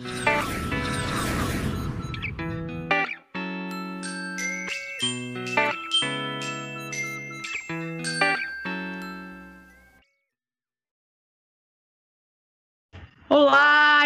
[0.00, 0.31] Yeah.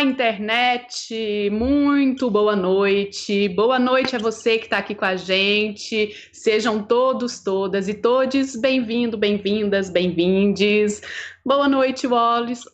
[0.07, 1.51] Internet!
[1.51, 3.49] Muito boa noite.
[3.49, 6.15] Boa noite a você que está aqui com a gente.
[6.33, 11.03] Sejam todos, todas e todes bem-vindos, bem-vindas, bem-vindes.
[11.45, 12.65] Boa noite, Wallace.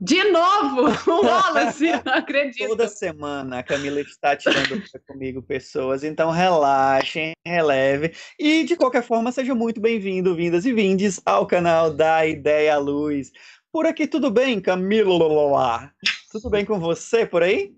[0.00, 0.88] De novo,
[1.22, 2.68] Wallace, não acredito.
[2.68, 8.12] Toda semana a Camila está tirando comigo pessoas, então relaxem, releve.
[8.38, 13.30] E de qualquer forma, sejam muito bem-vindos, vindas e vindes ao canal da Ideia Luz.
[13.72, 15.18] Por aqui tudo bem, Camilo?
[16.32, 17.74] Tudo bem com você por aí?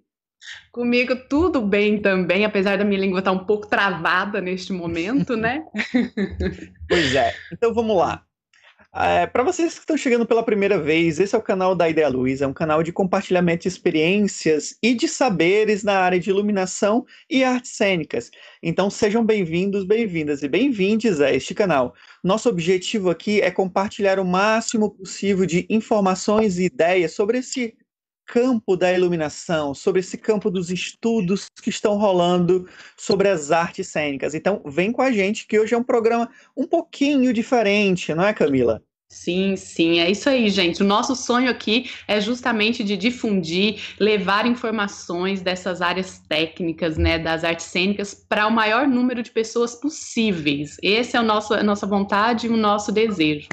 [0.70, 5.64] Comigo tudo bem também, apesar da minha língua estar um pouco travada neste momento, né?
[6.88, 7.34] pois é.
[7.52, 8.24] Então vamos lá.
[8.94, 12.06] É, Para vocês que estão chegando pela primeira vez, esse é o canal da Ideia
[12.06, 17.05] Luz, é um canal de compartilhamento de experiências e de saberes na área de iluminação
[17.28, 18.30] e artes cênicas.
[18.62, 21.92] Então sejam bem-vindos, bem-vindas e bem-vindes a este canal.
[22.22, 27.77] Nosso objetivo aqui é compartilhar o máximo possível de informações e ideias sobre esse
[28.27, 34.34] campo da iluminação, sobre esse campo dos estudos que estão rolando sobre as artes cênicas.
[34.34, 38.33] Então, vem com a gente que hoje é um programa um pouquinho diferente, não é,
[38.33, 38.83] Camila?
[39.15, 40.83] Sim, sim, é isso aí, gente.
[40.83, 47.45] O nosso sonho aqui é justamente de difundir, levar informações dessas áreas técnicas, né, das
[47.45, 50.77] artes cênicas, para o maior número de pessoas possíveis.
[50.83, 53.48] Esse é o nosso, a nossa vontade e o nosso desejo.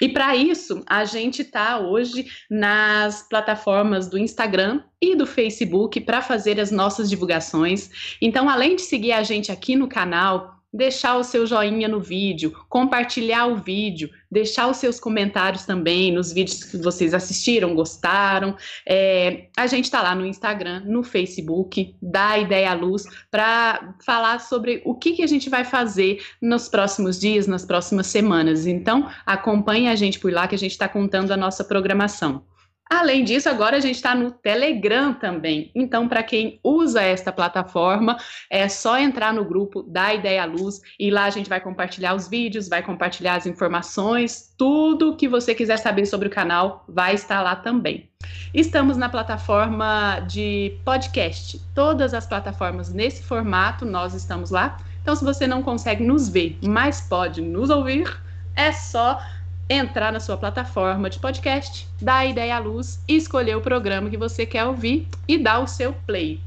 [0.00, 6.22] E para isso, a gente está hoje nas plataformas do Instagram e do Facebook para
[6.22, 7.90] fazer as nossas divulgações.
[8.22, 12.56] Então, além de seguir a gente aqui no canal, deixar o seu joinha no vídeo,
[12.68, 18.56] compartilhar o vídeo, deixar os seus comentários também nos vídeos que vocês assistiram, gostaram.
[18.86, 24.40] É, a gente está lá no Instagram, no Facebook, dá ideia à luz para falar
[24.40, 28.66] sobre o que, que a gente vai fazer nos próximos dias, nas próximas semanas.
[28.66, 32.44] Então, acompanhe a gente por lá que a gente está contando a nossa programação.
[32.92, 35.70] Além disso, agora a gente está no Telegram também.
[35.76, 38.16] Então, para quem usa esta plataforma,
[38.50, 42.26] é só entrar no grupo da Ideia Luz e lá a gente vai compartilhar os
[42.26, 47.40] vídeos, vai compartilhar as informações, tudo que você quiser saber sobre o canal vai estar
[47.42, 48.10] lá também.
[48.52, 51.60] Estamos na plataforma de podcast.
[51.72, 54.76] Todas as plataformas nesse formato, nós estamos lá.
[55.00, 58.20] Então, se você não consegue nos ver, mas pode nos ouvir,
[58.56, 59.20] é só
[59.70, 64.16] entrar na sua plataforma de podcast, dar a ideia à luz, escolher o programa que
[64.16, 66.40] você quer ouvir e dar o seu play.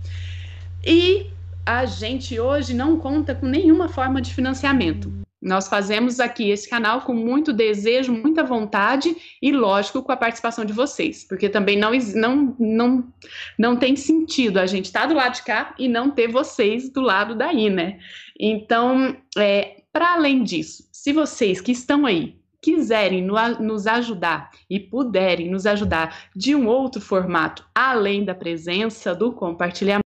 [0.85, 1.27] E
[1.65, 5.09] a gente hoje não conta com nenhuma forma de financiamento.
[5.41, 10.63] Nós fazemos aqui esse canal com muito desejo, muita vontade e, lógico, com a participação
[10.65, 13.13] de vocês, porque também não, não, não,
[13.57, 16.89] não tem sentido a gente estar tá do lado de cá e não ter vocês
[16.89, 17.99] do lado daí, né?
[18.39, 23.27] Então, é, para além disso, se vocês que estão aí quiserem
[23.59, 30.03] nos ajudar e puderem nos ajudar de um outro formato, além da presença do compartilhamento,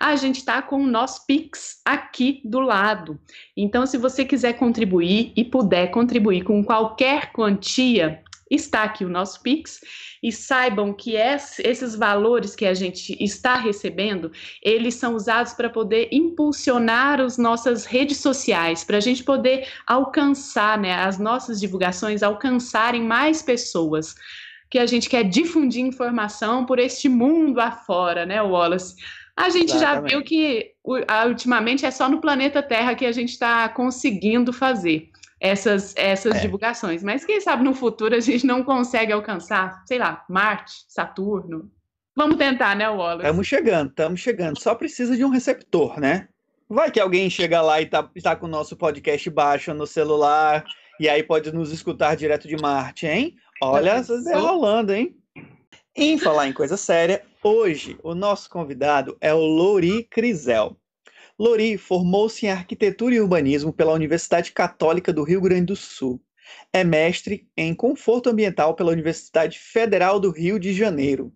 [0.00, 3.20] a gente está com o nosso Pix aqui do lado.
[3.56, 9.40] Então, se você quiser contribuir e puder contribuir com qualquer quantia, está aqui o nosso
[9.42, 9.80] Pix
[10.22, 16.08] e saibam que esses valores que a gente está recebendo, eles são usados para poder
[16.12, 23.02] impulsionar as nossas redes sociais, para a gente poder alcançar, né, as nossas divulgações alcançarem
[23.02, 24.14] mais pessoas,
[24.68, 28.94] que a gente quer difundir informação por este mundo afora, né, Wallace?
[29.36, 30.10] A gente Exatamente.
[30.10, 30.72] já viu que
[31.26, 35.09] ultimamente é só no planeta Terra que a gente está conseguindo fazer
[35.40, 36.40] essas, essas é.
[36.40, 37.02] divulgações.
[37.02, 41.70] Mas quem sabe no futuro a gente não consegue alcançar, sei lá, Marte, Saturno.
[42.14, 43.22] Vamos tentar, né, Wallace?
[43.22, 44.60] Estamos chegando, estamos chegando.
[44.60, 46.28] Só precisa de um receptor, né?
[46.68, 50.64] Vai que alguém chega lá e tá, tá com o nosso podcast baixo no celular
[51.00, 53.34] e aí pode nos escutar direto de Marte, hein?
[53.62, 55.16] Olha, essas é rolando, hein?
[55.96, 60.76] Em falar em coisa séria, hoje o nosso convidado é o Lori Crisel.
[61.40, 66.20] Lori formou-se em arquitetura e urbanismo pela Universidade Católica do Rio Grande do Sul.
[66.70, 71.32] É mestre em conforto ambiental pela Universidade Federal do Rio de Janeiro.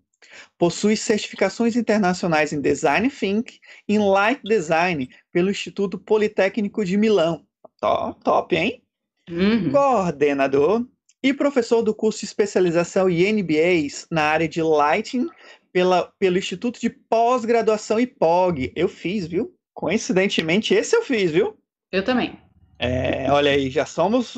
[0.59, 7.43] Possui certificações internacionais em Design Think e em Light Design pelo Instituto Politécnico de Milão.
[7.81, 8.83] Top, top hein?
[9.27, 9.71] Uhum.
[9.71, 10.85] Coordenador
[11.23, 15.27] e professor do curso de especialização e MBAs na área de Lighting
[15.73, 18.71] pela, pelo Instituto de Pós-Graduação IPOG.
[18.75, 19.55] Eu fiz, viu?
[19.75, 21.57] Coincidentemente, esse eu fiz, viu?
[21.91, 22.39] Eu também.
[22.79, 24.33] É, olha aí, já somos,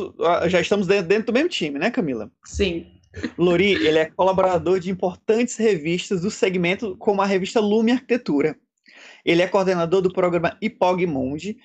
[0.48, 2.31] já estamos dentro, do mesmo time, né, Camila?
[2.44, 2.88] Sim.
[3.38, 8.57] Lori, ele é colaborador de importantes revistas do segmento, como a revista Lume Arquitetura.
[9.24, 11.57] Ele é coordenador do programa IPOG Mundi,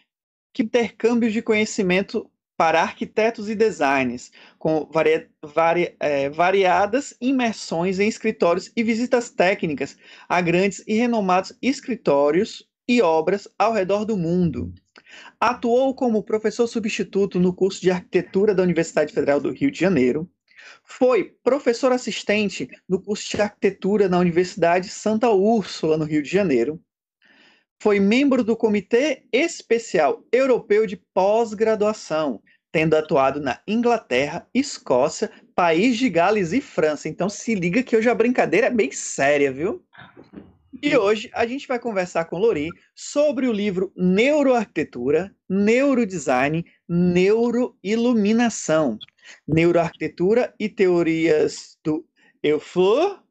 [0.53, 4.87] que intercâmbio de conhecimento para arquitetos e designers, com
[5.99, 9.97] é, variadas imersões em escritórios e visitas técnicas
[10.29, 14.73] a grandes e renomados escritórios e obras ao redor do mundo.
[15.41, 20.31] Atuou como professor substituto no curso de arquitetura da Universidade Federal do Rio de Janeiro.
[20.85, 26.81] Foi professor assistente no curso de arquitetura na Universidade Santa Úrsula, no Rio de Janeiro.
[27.81, 32.41] Foi membro do Comitê Especial Europeu de Pós-Graduação,
[32.71, 37.09] tendo atuado na Inglaterra, Escócia, País de Gales e França.
[37.09, 39.85] Então se liga que hoje a brincadeira é bem séria, viu?
[40.83, 48.99] E hoje a gente vai conversar com Lori sobre o livro Neuroarquitetura, Neurodesign, Neuroiluminação,
[49.47, 52.05] Neuroarquitetura e Teorias do
[52.43, 53.23] Euflor,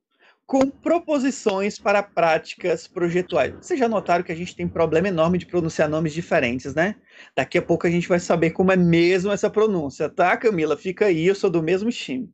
[0.48, 3.54] com proposições para práticas projetuais.
[3.56, 6.96] Vocês já notaram que a gente tem problema enorme de pronunciar nomes diferentes, né?
[7.36, 10.78] Daqui a pouco a gente vai saber como é mesmo essa pronúncia, tá, Camila?
[10.78, 12.34] Fica aí, eu sou do mesmo time.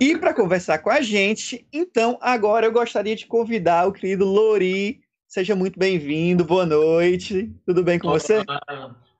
[0.00, 5.00] E para conversar com a gente, então, agora eu gostaria de convidar o querido Lori.
[5.26, 7.52] Seja muito bem-vindo, boa noite.
[7.64, 8.18] Tudo bem com Olá.
[8.18, 8.44] você?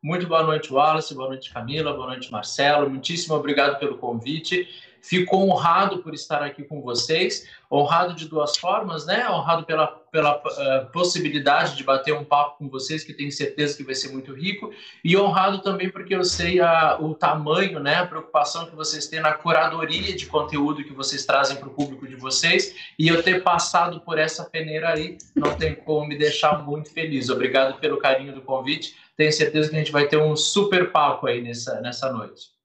[0.02, 2.88] Muito boa noite, Wallace, boa noite, Camila, boa noite, Marcelo.
[2.88, 4.68] Muitíssimo obrigado pelo convite.
[5.08, 9.26] Fico honrado por estar aqui com vocês, honrado de duas formas, né?
[9.30, 13.82] Honrado pela, pela uh, possibilidade de bater um papo com vocês, que tenho certeza que
[13.82, 14.70] vai ser muito rico,
[15.02, 17.94] e honrado também porque eu sei a, o tamanho, né?
[17.94, 22.06] A preocupação que vocês têm na curadoria de conteúdo que vocês trazem para o público
[22.06, 26.62] de vocês, e eu ter passado por essa peneira aí, não tem como me deixar
[26.62, 27.30] muito feliz.
[27.30, 28.94] Obrigado pelo carinho do convite.
[29.16, 32.57] Tenho certeza que a gente vai ter um super papo aí nessa, nessa noite.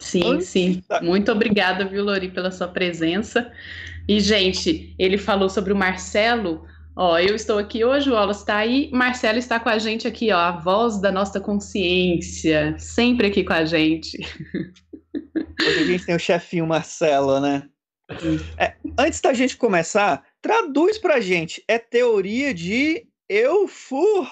[0.00, 0.40] Sim, Oi?
[0.40, 0.82] sim.
[1.02, 3.52] Muito obrigada, viu, Lori, pela sua presença.
[4.08, 6.64] E, gente, ele falou sobre o Marcelo.
[6.96, 10.32] Ó, eu estou aqui hoje, o Wallace está aí, Marcelo está com a gente aqui,
[10.32, 14.18] ó, a voz da nossa consciência, sempre aqui com a gente.
[15.14, 17.62] Hoje a gente tem o chefinho Marcelo, né?
[18.58, 21.62] É, antes da gente começar, traduz pra gente.
[21.68, 24.28] É teoria de Eufur.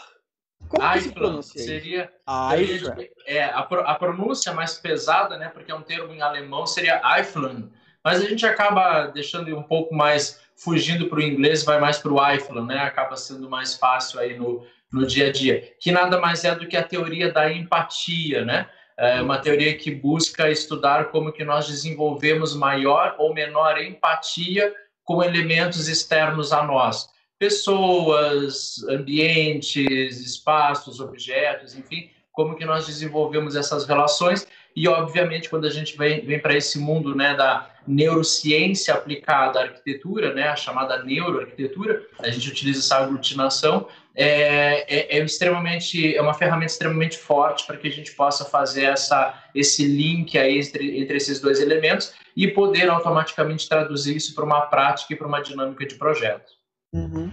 [0.69, 1.63] Como que se pronuncia?
[1.63, 2.13] Seria,
[2.51, 7.01] seria é, a, a, pronúncia mais pesada, né, porque é um termo em alemão, seria
[7.17, 7.69] Eifland,
[8.05, 12.13] mas a gente acaba deixando um pouco mais, fugindo para o inglês, vai mais para
[12.13, 16.21] o Eifland, né, acaba sendo mais fácil aí no, no dia a dia, que nada
[16.21, 21.07] mais é do que a teoria da empatia, né, é uma teoria que busca estudar
[21.07, 24.75] como que nós desenvolvemos maior ou menor empatia
[25.05, 33.87] com elementos externos a nós pessoas, ambientes, espaços, objetos, enfim, como que nós desenvolvemos essas
[33.87, 39.59] relações e, obviamente, quando a gente vem, vem para esse mundo né, da neurociência aplicada
[39.59, 46.15] à arquitetura, né, a chamada neuroarquitetura, a gente utiliza essa aglutinação, é, é, é, extremamente,
[46.15, 50.59] é uma ferramenta extremamente forte para que a gente possa fazer essa, esse link aí
[50.59, 55.27] entre, entre esses dois elementos e poder automaticamente traduzir isso para uma prática e para
[55.27, 56.58] uma dinâmica de projeto.
[56.93, 57.31] Uhum.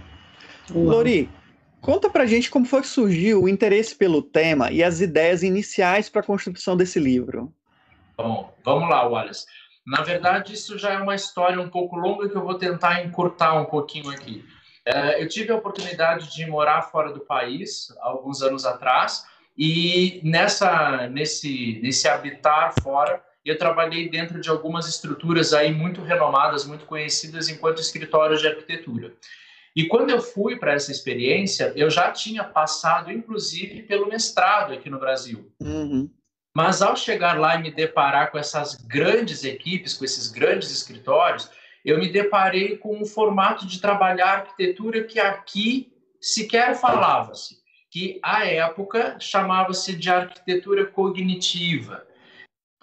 [0.70, 1.30] Lori,
[1.80, 6.08] conta pra gente como foi que surgiu o interesse pelo tema e as ideias iniciais
[6.08, 7.52] para a construção desse livro.
[8.16, 9.46] Bom, vamos lá, Wallace.
[9.86, 13.54] Na verdade, isso já é uma história um pouco longa que eu vou tentar encurtar
[13.54, 14.44] um pouquinho aqui.
[14.84, 19.24] É, eu tive a oportunidade de morar fora do país alguns anos atrás
[19.58, 26.66] e nessa nesse nesse habitar fora eu trabalhei dentro de algumas estruturas aí muito renomadas,
[26.66, 29.12] muito conhecidas enquanto escritórios de arquitetura.
[29.76, 34.88] E quando eu fui para essa experiência, eu já tinha passado, inclusive, pelo mestrado aqui
[34.88, 35.52] no Brasil.
[35.60, 36.10] Uhum.
[36.56, 41.50] Mas ao chegar lá e me deparar com essas grandes equipes, com esses grandes escritórios,
[41.84, 47.58] eu me deparei com um formato de trabalhar arquitetura que aqui sequer falava-se,
[47.90, 52.05] que à época chamava-se de arquitetura cognitiva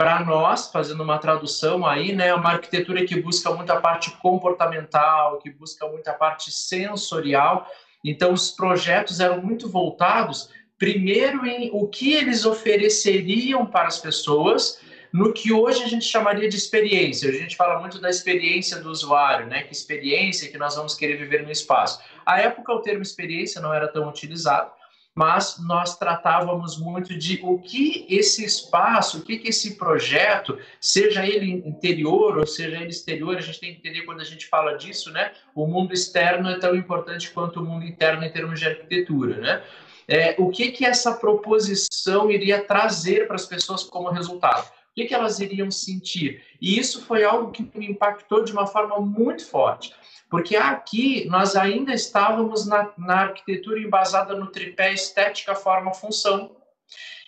[0.03, 5.49] para nós, fazendo uma tradução aí, né, uma arquitetura que busca muita parte comportamental, que
[5.49, 7.65] busca muita parte sensorial.
[8.03, 14.77] Então, os projetos eram muito voltados, primeiro, em o que eles ofereceriam para as pessoas,
[15.13, 17.29] no que hoje a gente chamaria de experiência.
[17.29, 19.63] A gente fala muito da experiência do usuário, né?
[19.63, 22.01] Que experiência que nós vamos querer viver no espaço.
[22.25, 24.69] À época, o termo experiência não era tão utilizado,
[25.15, 31.25] mas nós tratávamos muito de o que esse espaço, o que, que esse projeto, seja
[31.25, 34.75] ele interior ou seja ele exterior, a gente tem que entender quando a gente fala
[34.75, 35.31] disso, né?
[35.53, 39.63] O mundo externo é tão importante quanto o mundo interno em termos de arquitetura, né?
[40.07, 44.69] É, o que, que essa proposição iria trazer para as pessoas como resultado?
[44.95, 46.41] que, que elas iriam sentir?
[46.61, 49.93] E isso foi algo que me impactou de uma forma muito forte,
[50.33, 56.55] porque aqui nós ainda estávamos na, na arquitetura embasada no tripé estética, forma, função.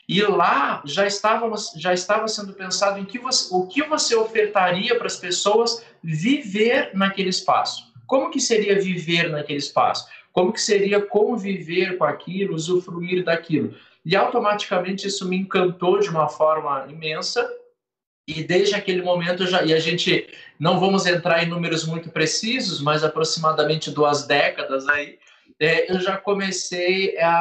[0.09, 4.97] E lá já estávamos, já estava sendo pensado em que você, o que você ofertaria
[4.97, 7.93] para as pessoas viver naquele espaço.
[8.07, 10.07] Como que seria viver naquele espaço?
[10.33, 13.75] Como que seria conviver com aquilo, usufruir daquilo?
[14.03, 17.47] E automaticamente isso me encantou de uma forma imensa.
[18.27, 20.27] E desde aquele momento já e a gente
[20.60, 25.20] não vamos entrar em números muito precisos, mas aproximadamente duas décadas aí,
[25.60, 27.39] é, eu já comecei a,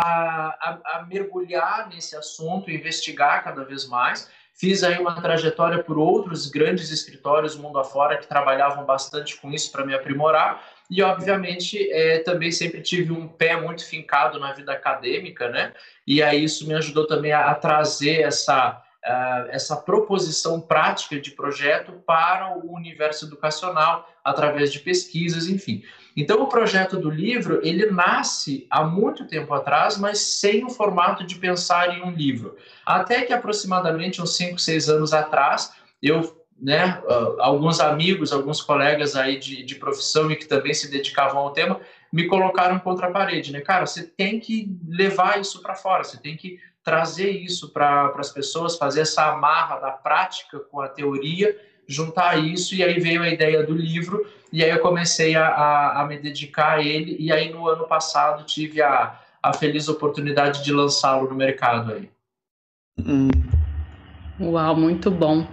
[0.61, 4.31] a, a mergulhar nesse assunto, investigar cada vez mais.
[4.53, 9.73] Fiz aí uma trajetória por outros grandes escritórios mundo afora que trabalhavam bastante com isso
[9.73, 10.63] para me aprimorar.
[10.89, 15.73] E, obviamente, é, também sempre tive um pé muito fincado na vida acadêmica, né?
[16.07, 21.31] E aí isso me ajudou também a, a trazer essa, uh, essa proposição prática de
[21.31, 25.83] projeto para o universo educacional, através de pesquisas, enfim.
[26.17, 31.25] Então, o projeto do livro, ele nasce há muito tempo atrás, mas sem o formato
[31.25, 32.57] de pensar em um livro.
[32.87, 39.17] Até que aproximadamente uns 5, 6 anos atrás, eu né, uh, alguns amigos, alguns colegas
[39.17, 41.81] aí de, de profissão e que também se dedicavam ao tema,
[42.13, 43.61] me colocaram contra a parede, né?
[43.61, 48.31] Cara, você tem que levar isso para fora, você tem que trazer isso para as
[48.31, 53.29] pessoas, fazer essa amarra da prática com a teoria, juntar isso, e aí veio a
[53.29, 57.33] ideia do livro, e aí eu comecei a, a, a me dedicar a ele, e
[57.33, 62.11] aí no ano passado tive a, a feliz oportunidade de lançá-lo no mercado aí.
[63.01, 63.31] Hum.
[64.39, 65.47] Uau, muito bom.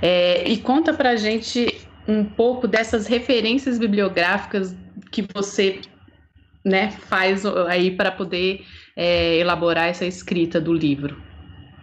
[0.00, 4.74] É, e conta para gente um pouco dessas referências bibliográficas
[5.10, 5.80] que você
[6.64, 8.64] né, faz aí para poder
[8.98, 11.22] é, elaborar essa escrita do livro.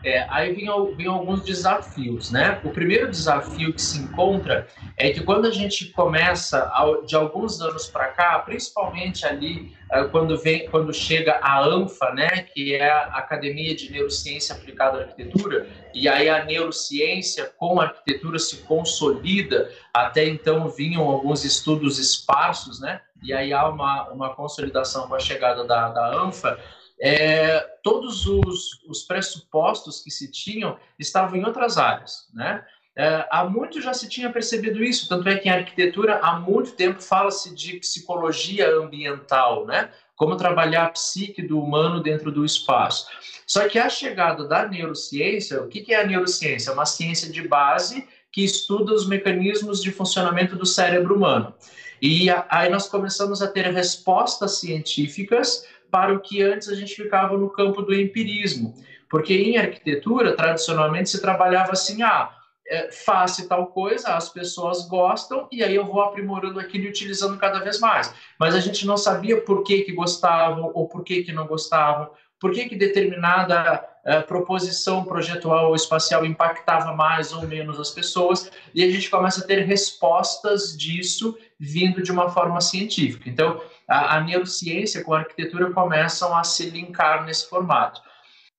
[0.03, 2.59] É, aí vem, vem, alguns desafios, né?
[2.63, 4.67] O primeiro desafio que se encontra
[4.97, 6.71] é que quando a gente começa,
[7.07, 12.29] de alguns anos para cá, principalmente ali é, quando, vem, quando chega a ANFA, né,
[12.53, 17.85] que é a Academia de Neurociência Aplicada à Arquitetura, e aí a neurociência com a
[17.85, 23.01] arquitetura se consolida, até então vinham alguns estudos esparsos, né?
[23.23, 26.59] E aí há uma, uma consolidação com a chegada da, da ANFA,
[26.99, 32.63] é, todos os, os, pressupostos que se tinham estavam em outras áreas, né?
[32.97, 36.71] É, há muito já se tinha percebido isso, tanto é que em arquitetura há muito
[36.71, 39.89] tempo fala-se de psicologia ambiental, né?
[40.15, 43.07] Como trabalhar a psique do humano dentro do espaço.
[43.45, 46.69] Só que a chegada da neurociência, o que é a neurociência?
[46.69, 51.53] É uma ciência de base que estuda os mecanismos de funcionamento do cérebro humano.
[52.01, 57.37] E aí nós começamos a ter respostas científicas para o que antes a gente ficava
[57.37, 58.75] no campo do empirismo.
[59.09, 62.35] Porque em arquitetura, tradicionalmente, se trabalhava assim: ah,
[62.67, 67.37] é, faça tal coisa, as pessoas gostam, e aí eu vou aprimorando aquilo e utilizando
[67.37, 68.13] cada vez mais.
[68.37, 72.09] Mas a gente não sabia por que, que gostavam ou por que, que não gostavam,
[72.41, 78.83] por que, que determinada é, proposição projetual espacial impactava mais ou menos as pessoas, e
[78.83, 83.27] a gente começa a ter respostas disso vindo de uma forma científica.
[83.27, 88.01] Então, a, a neurociência com a arquitetura começam a se linkar nesse formato.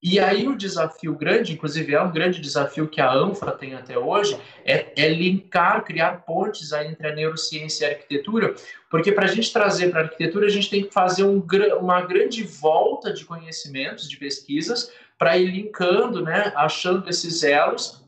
[0.03, 3.99] E aí o desafio grande, inclusive é um grande desafio que a ANFA tem até
[3.99, 8.55] hoje, é, é linkar, criar pontes entre a neurociência e a arquitetura,
[8.91, 11.45] porque para a gente trazer para a arquitetura, a gente tem que fazer um,
[11.81, 18.05] uma grande volta de conhecimentos, de pesquisas, para ir linkando, né, achando esses elos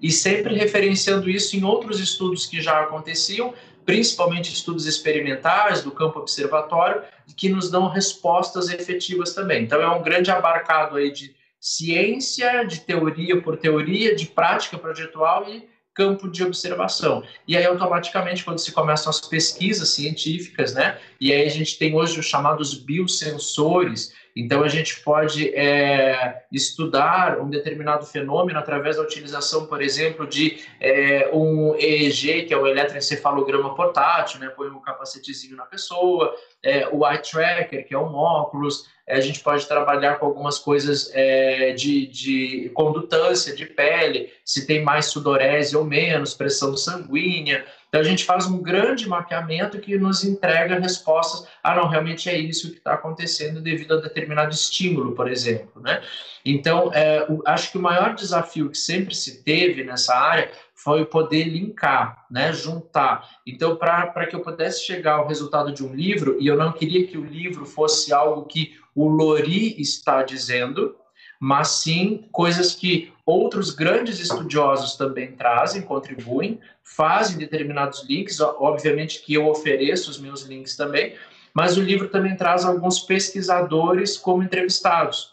[0.00, 6.18] e sempre referenciando isso em outros estudos que já aconteciam, principalmente estudos experimentais do campo
[6.18, 7.02] observatório,
[7.36, 9.64] que nos dão respostas efetivas também.
[9.64, 15.48] Então, é um grande abarcado aí de ciência, de teoria por teoria, de prática projetual
[15.48, 17.22] e campo de observação.
[17.46, 21.94] E aí, automaticamente, quando se começam as pesquisas científicas, né, e aí a gente tem
[21.94, 29.02] hoje os chamados biosensores, então, a gente pode é, estudar um determinado fenômeno através da
[29.02, 34.48] utilização, por exemplo, de é, um EEG, que é o eletroencefalograma portátil, né?
[34.48, 39.20] põe um capacetezinho na pessoa, é, o eye tracker, que é um óculos, é, a
[39.20, 45.06] gente pode trabalhar com algumas coisas é, de, de condutância de pele, se tem mais
[45.06, 50.80] sudorese ou menos, pressão sanguínea, então a gente faz um grande mapeamento que nos entrega
[50.80, 51.46] respostas.
[51.62, 56.02] Ah, não, realmente é isso que está acontecendo devido a determinado estímulo, por exemplo, né?
[56.42, 61.04] Então, é, o, acho que o maior desafio que sempre se teve nessa área foi
[61.04, 63.28] poder linkar, né, juntar.
[63.46, 67.06] Então, para que eu pudesse chegar ao resultado de um livro, e eu não queria
[67.06, 70.96] que o livro fosse algo que o Lori está dizendo,
[71.44, 79.34] mas sim coisas que outros grandes estudiosos também trazem, contribuem, fazem determinados links, obviamente que
[79.34, 81.16] eu ofereço os meus links também,
[81.52, 85.32] mas o livro também traz alguns pesquisadores como entrevistados.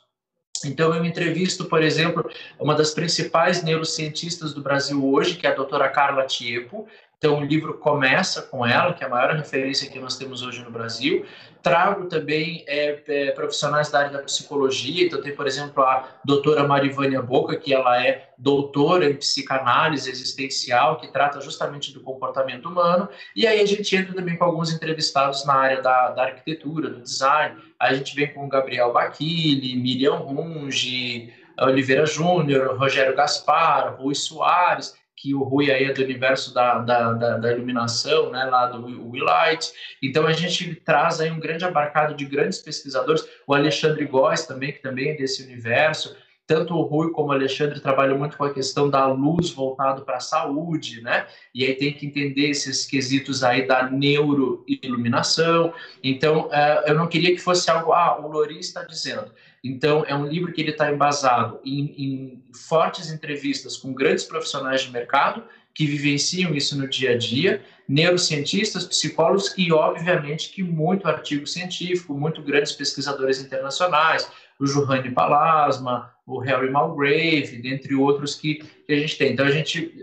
[0.66, 2.28] Então, eu entrevisto, por exemplo,
[2.60, 6.88] uma das principais neurocientistas do Brasil hoje, que é a doutora Carla Tiepo,
[7.20, 10.64] então, o livro começa com ela, que é a maior referência que nós temos hoje
[10.64, 11.26] no Brasil.
[11.62, 15.06] Trago também é, é, profissionais da área da psicologia.
[15.06, 20.96] Então, tem, por exemplo, a doutora Marivânia Boca, que ela é doutora em psicanálise existencial,
[20.96, 23.10] que trata justamente do comportamento humano.
[23.36, 27.02] E aí a gente entra também com alguns entrevistados na área da, da arquitetura, do
[27.02, 27.58] design.
[27.78, 35.36] A gente vem com Gabriel Baquili, Miriam Runge, Oliveira Júnior, Rogério Gaspar, Rui Soares que
[35.36, 39.72] o Rui aí é do universo da, da, da, da iluminação, né, lá do Willite.
[40.02, 44.72] Então a gente traz aí um grande abarcado de grandes pesquisadores, o Alexandre Góes também,
[44.72, 46.16] que também é desse universo.
[46.48, 50.18] Tanto o Rui como o Alexandre trabalham muito com a questão da luz voltado para
[50.18, 51.28] a saúde, né?
[51.54, 55.72] E aí tem que entender esses quesitos aí da neuroiluminação.
[56.04, 59.32] Então, uh, eu não queria que fosse algo, ah, o Lori está dizendo.
[59.64, 64.82] Então, é um livro que ele está embasado em, em fortes entrevistas com grandes profissionais
[64.82, 71.08] de mercado que vivenciam isso no dia a dia, neurocientistas, psicólogos e, obviamente, que muito
[71.08, 78.56] artigo científico, muito grandes pesquisadores internacionais, o Johanny Palasma, o Harry Malgrave, dentre outros que,
[78.56, 79.32] que a gente tem.
[79.34, 79.94] Então, a gente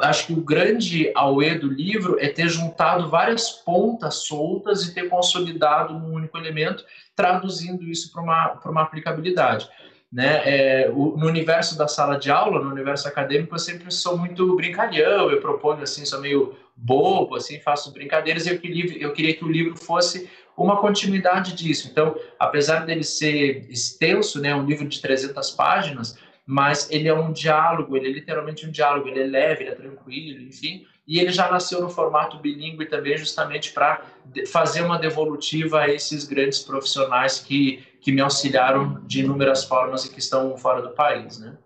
[0.00, 5.08] acho que o grande auê do livro é ter juntado várias pontas soltas e ter
[5.08, 9.68] consolidado num único elemento, traduzindo isso para uma, uma aplicabilidade.
[10.12, 10.42] Né?
[10.44, 14.54] É, o, no universo da sala de aula, no universo acadêmico, eu sempre sou muito
[14.54, 18.60] brincalhão, eu proponho assim, sou meio bobo, assim, faço brincadeiras, e eu
[19.00, 21.88] eu queria que o livro fosse uma continuidade disso.
[21.90, 26.18] Então, apesar dele ser extenso, né, um livro de 300 páginas,
[26.52, 29.74] mas ele é um diálogo, ele é literalmente um diálogo, ele é leve, ele é
[29.74, 34.02] tranquilo, enfim, e ele já nasceu no formato bilíngue também, justamente para
[34.48, 40.12] fazer uma devolutiva a esses grandes profissionais que, que me auxiliaram de inúmeras formas e
[40.12, 41.56] que estão fora do país, né?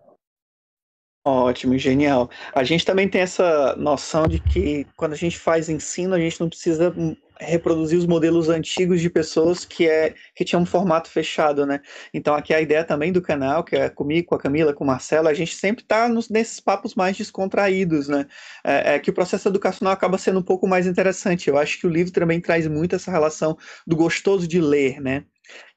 [1.24, 2.30] Ótimo, genial.
[2.54, 6.40] A gente também tem essa noção de que quando a gente faz ensino, a gente
[6.40, 6.94] não precisa
[7.40, 11.80] reproduzir os modelos antigos de pessoas que é que tinham um formato fechado, né?
[12.12, 14.86] Então aqui a ideia também do canal, que é comigo, com a Camila, com o
[14.86, 18.26] Marcelo, a gente sempre está nesses papos mais descontraídos, né?
[18.64, 21.48] É, é, que o processo educacional acaba sendo um pouco mais interessante.
[21.48, 25.24] Eu acho que o livro também traz muito essa relação do gostoso de ler, né?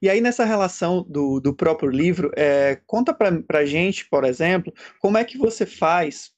[0.01, 4.73] E aí, nessa relação do, do próprio livro, é, conta para a gente, por exemplo,
[4.99, 6.31] como é que você faz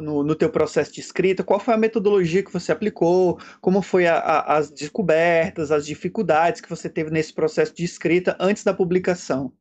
[0.00, 4.06] no, no teu processo de escrita, qual foi a metodologia que você aplicou, como foi
[4.06, 8.74] a, a, as descobertas, as dificuldades que você teve nesse processo de escrita antes da
[8.74, 9.52] publicação?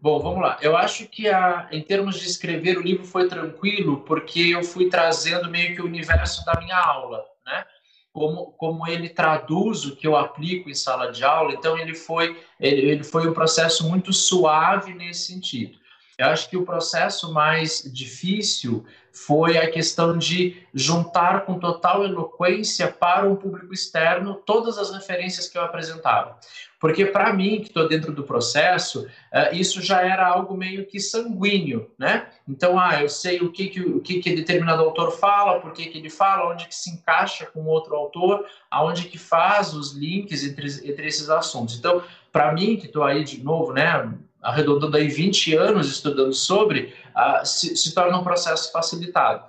[0.00, 0.58] Bom, vamos lá.
[0.60, 4.88] Eu acho que a, em termos de escrever o livro foi tranquilo, porque eu fui
[4.88, 7.64] trazendo meio que o universo da minha aula, né?
[8.12, 12.40] Como, como ele traduz o que eu aplico em sala de aula, então ele foi,
[12.58, 15.78] ele, ele foi um processo muito suave nesse sentido.
[16.18, 22.88] Eu acho que o processo mais difícil foi a questão de juntar com total eloquência
[22.88, 26.38] para um público externo todas as referências que eu apresentava.
[26.78, 31.00] Porque, para mim, que estou dentro do processo, uh, isso já era algo meio que
[31.00, 32.28] sanguíneo, né?
[32.46, 35.86] Então, ah, eu sei o que, que, o que, que determinado autor fala, por que,
[35.86, 40.44] que ele fala, onde que se encaixa com outro autor, aonde que faz os links
[40.44, 41.78] entre, entre esses assuntos.
[41.78, 46.94] Então, para mim, que estou aí de novo, né, arredondando aí 20 anos estudando sobre,
[47.16, 49.44] uh, se, se, torna um processo facilitado.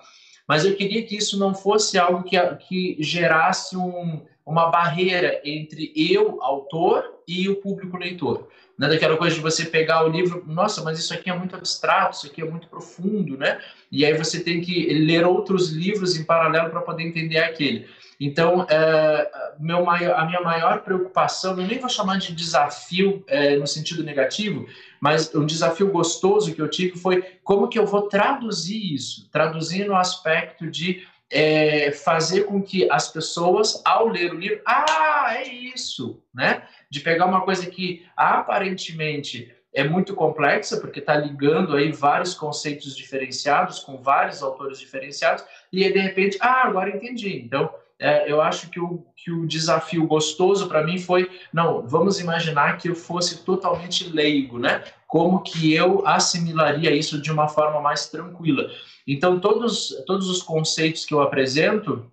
[0.48, 5.92] Mas eu queria que isso não fosse algo que, que gerasse um, uma barreira entre
[5.96, 8.48] eu, autor, e o público leitor.
[8.78, 11.56] Não é daquela coisa de você pegar o livro, nossa, mas isso aqui é muito
[11.56, 13.60] abstrato, isso aqui é muito profundo, né?
[13.92, 17.88] E aí você tem que ler outros livros em paralelo para poder entender aquele.
[18.20, 23.56] Então, é, meu maior, a minha maior preocupação, eu nem vou chamar de desafio é,
[23.56, 24.68] no sentido negativo,
[25.00, 29.86] mas um desafio gostoso que eu tive foi como que eu vou traduzir isso, traduzir
[29.86, 35.48] no aspecto de é, fazer com que as pessoas, ao ler o livro, ah, é
[35.48, 36.64] isso, né?
[36.90, 42.96] De pegar uma coisa que aparentemente é muito complexa, porque está ligando aí vários conceitos
[42.96, 47.38] diferenciados, com vários autores diferenciados, e aí, de repente, ah, agora entendi.
[47.38, 52.20] Então, é, eu acho que o, que o desafio gostoso para mim foi, não, vamos
[52.20, 54.84] imaginar que eu fosse totalmente leigo, né?
[55.08, 58.70] Como que eu assimilaria isso de uma forma mais tranquila?
[59.08, 62.12] Então, todos, todos os conceitos que eu apresento,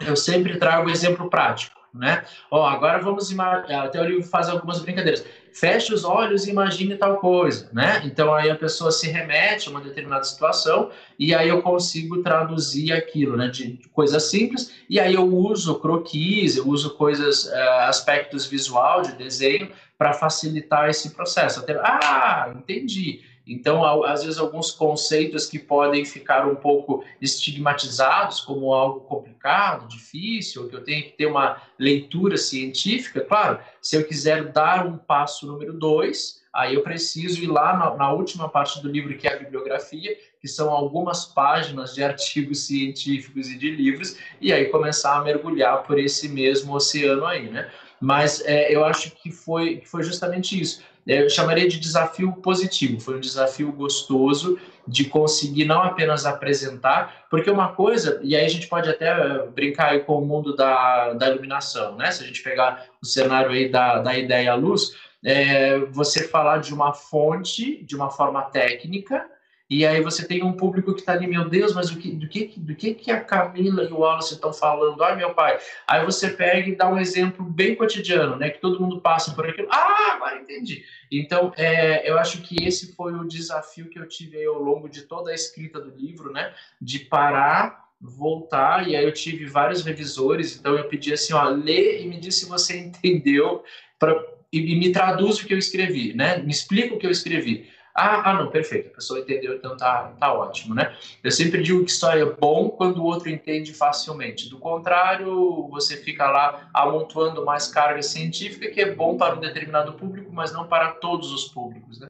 [0.00, 1.80] eu sempre trago exemplo prático.
[1.94, 2.24] né?
[2.50, 5.24] Ó, agora vamos imaginar, até o livro faz algumas brincadeiras.
[5.52, 8.02] Feche os olhos e imagine tal coisa, né?
[8.04, 12.92] Então aí a pessoa se remete a uma determinada situação e aí eu consigo traduzir
[12.92, 13.48] aquilo, né?
[13.48, 19.02] De, de coisas simples e aí eu uso croquis, eu uso coisas, uh, aspectos visual
[19.02, 21.60] de desenho para facilitar esse processo.
[21.60, 23.20] Até, ah, entendi.
[23.52, 30.68] Então, às vezes, alguns conceitos que podem ficar um pouco estigmatizados como algo complicado, difícil,
[30.68, 35.46] que eu tenho que ter uma leitura científica, claro, se eu quiser dar um passo
[35.46, 39.34] número dois, aí eu preciso ir lá na, na última parte do livro, que é
[39.34, 45.16] a bibliografia, que são algumas páginas de artigos científicos e de livros, e aí começar
[45.16, 47.70] a mergulhar por esse mesmo oceano aí, né?
[48.00, 53.00] Mas é, eu acho que foi, que foi justamente isso eu chamaria de desafio positivo,
[53.00, 58.48] foi um desafio gostoso de conseguir não apenas apresentar, porque uma coisa, e aí a
[58.48, 62.10] gente pode até eh, brincar com o mundo da, da iluminação, né?
[62.10, 64.92] Se a gente pegar o cenário aí da, da ideia à luz,
[65.24, 69.24] é, você falar de uma fonte de uma forma técnica,
[69.72, 72.28] e aí você tem um público que está ali, meu Deus, mas do que, do
[72.28, 75.02] que, do que, que a Camila e o Wallace estão falando?
[75.02, 75.58] Ai, meu pai.
[75.86, 78.50] Aí você pega e dá um exemplo bem cotidiano, né?
[78.50, 79.68] Que todo mundo passa por aquilo.
[79.70, 80.84] Ah, agora entendi.
[81.10, 85.02] Então, é, eu acho que esse foi o desafio que eu tive ao longo de
[85.02, 86.52] toda a escrita do livro, né?
[86.78, 92.02] De parar voltar, e aí eu tive vários revisores, então eu pedi assim, ó, lê
[92.02, 93.62] e me diz se você entendeu
[93.96, 94.12] pra,
[94.52, 96.38] e, e me traduz o que eu escrevi, né?
[96.38, 97.70] Me explica o que eu escrevi.
[97.94, 100.96] Ah, ah, não, perfeito, a pessoa entendeu, então tá, tá ótimo, né?
[101.22, 104.48] Eu sempre digo que só é bom quando o outro entende facilmente.
[104.48, 109.92] Do contrário, você fica lá amontoando mais carga científica, que é bom para um determinado
[109.92, 112.06] público, mas não para todos os públicos, né?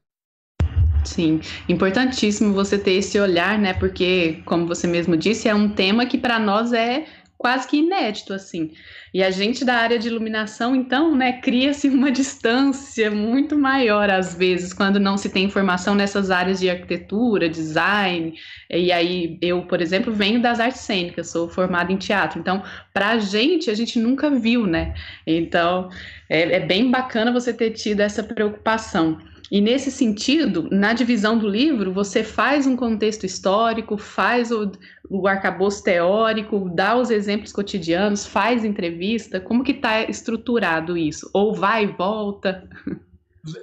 [1.03, 3.73] Sim, importantíssimo você ter esse olhar, né?
[3.73, 7.05] Porque, como você mesmo disse, é um tema que para nós é
[7.43, 8.71] quase que inédito, assim.
[9.13, 14.33] E a gente da área de iluminação, então, né, cria-se uma distância muito maior, às
[14.33, 18.33] vezes, quando não se tem informação nessas áreas de arquitetura, design.
[18.69, 22.39] E aí, eu, por exemplo, venho das artes cênicas, sou formada em teatro.
[22.39, 24.93] Então, para a gente, a gente nunca viu, né?
[25.27, 25.89] Então,
[26.29, 29.19] é, é bem bacana você ter tido essa preocupação.
[29.53, 34.71] E nesse sentido, na divisão do livro, você faz um contexto histórico, faz o,
[35.07, 39.39] o arcabouço teórico, dá os exemplos cotidianos, faz entrevista.
[39.39, 41.29] Como que está estruturado isso?
[41.35, 42.67] Ou vai e volta?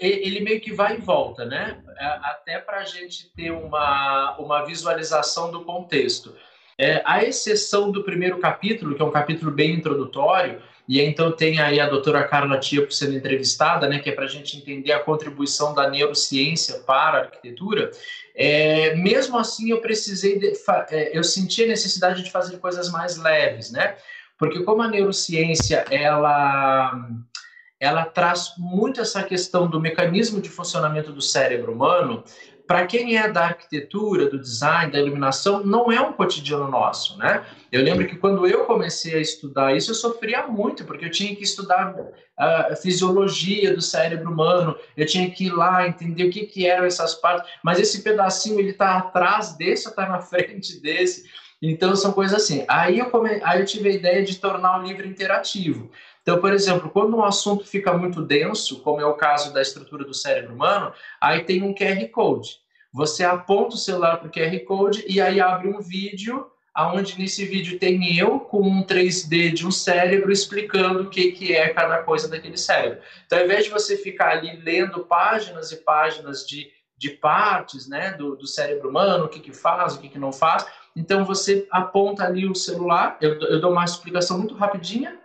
[0.01, 1.83] Ele meio que vai e volta, né?
[2.23, 6.33] Até para a gente ter uma, uma visualização do contexto.
[6.79, 11.61] É, a exceção do primeiro capítulo, que é um capítulo bem introdutório, e então tem
[11.61, 14.99] aí a doutora Carla Tiepo sendo entrevistada, né, que é para a gente entender a
[14.99, 17.93] contribuição da neurociência para a arquitetura.
[18.35, 20.53] É, mesmo assim, eu precisei, de,
[20.91, 23.95] é, eu senti a necessidade de fazer coisas mais leves, né?
[24.37, 26.93] Porque como a neurociência, ela
[27.79, 32.23] ela traz muito essa questão do mecanismo de funcionamento do cérebro humano,
[32.71, 37.45] para quem é da arquitetura, do design, da iluminação, não é um cotidiano nosso, né?
[37.73, 41.35] Eu lembro que quando eu comecei a estudar isso, eu sofria muito, porque eu tinha
[41.35, 41.93] que estudar
[42.39, 46.85] a fisiologia do cérebro humano, eu tinha que ir lá entender o que, que eram
[46.85, 51.25] essas partes, mas esse pedacinho ele está atrás desse ou está na frente desse.
[51.61, 52.65] Então são coisas assim.
[52.69, 53.41] Aí eu, come...
[53.43, 55.91] Aí eu tive a ideia de tornar o livro interativo.
[56.31, 60.05] Então, por exemplo, quando um assunto fica muito denso, como é o caso da estrutura
[60.05, 62.59] do cérebro humano, aí tem um QR Code.
[62.93, 67.45] Você aponta o celular para o QR Code e aí abre um vídeo, aonde nesse
[67.45, 71.99] vídeo tem eu com um 3D de um cérebro explicando o que, que é cada
[72.05, 73.01] coisa daquele cérebro.
[73.27, 78.13] Então, ao invés de você ficar ali lendo páginas e páginas de, de partes né,
[78.13, 80.65] do, do cérebro humano, o que, que faz, o que, que não faz,
[80.95, 85.19] então você aponta ali o celular, eu, eu dou uma explicação muito rapidinha,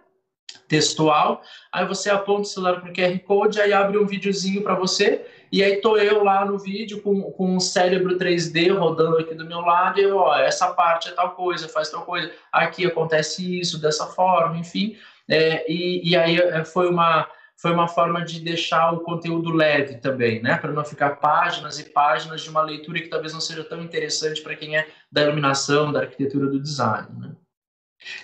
[0.68, 4.76] textual, aí você aponta o celular para o QR Code, aí abre um videozinho para
[4.76, 9.34] você, e aí tô eu lá no vídeo com, com um cérebro 3D rodando aqui
[9.34, 12.86] do meu lado, e eu, ó, essa parte é tal coisa, faz tal coisa, aqui
[12.86, 14.98] acontece isso, dessa forma, enfim,
[15.30, 19.96] é, e, e aí é, foi uma foi uma forma de deixar o conteúdo leve
[19.96, 20.58] também, né?
[20.58, 24.42] Para não ficar páginas e páginas de uma leitura que talvez não seja tão interessante
[24.42, 27.32] para quem é da iluminação, da arquitetura do design, né?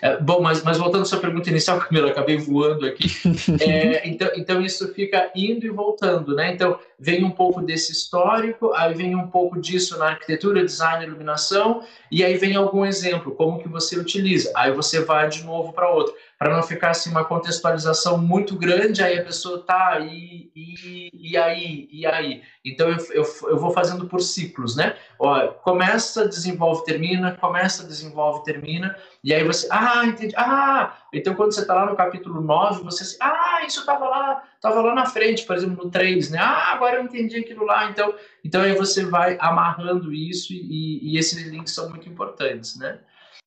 [0.02, 3.10] É, bom, mas, mas voltando à sua pergunta inicial, Camila, acabei voando aqui.
[3.62, 6.54] É, então, então, isso fica indo e voltando, né?
[6.54, 11.84] Então, vem um pouco desse histórico, aí vem um pouco disso na arquitetura, design, iluminação,
[12.12, 14.52] e aí vem algum exemplo, como que você utiliza.
[14.56, 16.14] Aí você vai de novo para outro.
[16.42, 21.38] Para não ficar assim uma contextualização muito grande, aí a pessoa tá e, e, e
[21.38, 22.42] aí, e aí.
[22.66, 24.96] Então eu, eu, eu vou fazendo por ciclos, né?
[25.20, 31.54] Ó, começa, desenvolve, termina, começa, desenvolve, termina, e aí você, ah, entendi, ah, então quando
[31.54, 35.06] você está lá no capítulo 9, você assim, ah, isso estava lá, estava lá na
[35.06, 36.40] frente, por exemplo, no 3, né?
[36.40, 41.20] Ah, agora eu entendi aquilo lá, então, então aí você vai amarrando isso e, e
[41.20, 42.98] esses links são muito importantes, né?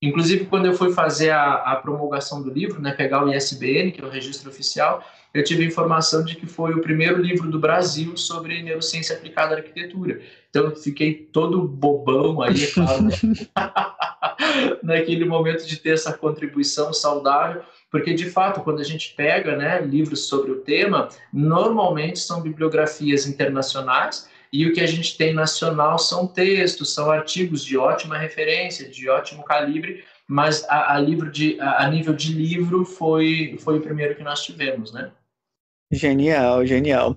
[0.08, 4.02] Inclusive, quando eu fui fazer a, a, promulgação do livro, né, pegar o ISBN, que
[4.02, 7.58] é o registro oficial, eu tive a informação de que foi o primeiro livro do
[7.58, 10.20] Brasil sobre neurociência aplicada à arquitetura.
[10.50, 13.10] Então, fiquei todo bobão aí, é claro, né?
[14.82, 19.80] naquele momento de ter essa contribuição saudável, porque de fato, quando a gente pega né,
[19.80, 25.98] livros sobre o tema, normalmente são bibliografias internacionais e o que a gente tem nacional
[25.98, 31.60] são textos, são artigos de ótima referência, de ótimo calibre, mas a, a livro de,
[31.60, 35.10] a, a, nível de livro foi, foi o primeiro que nós tivemos, né?
[35.90, 37.16] Genial, genial.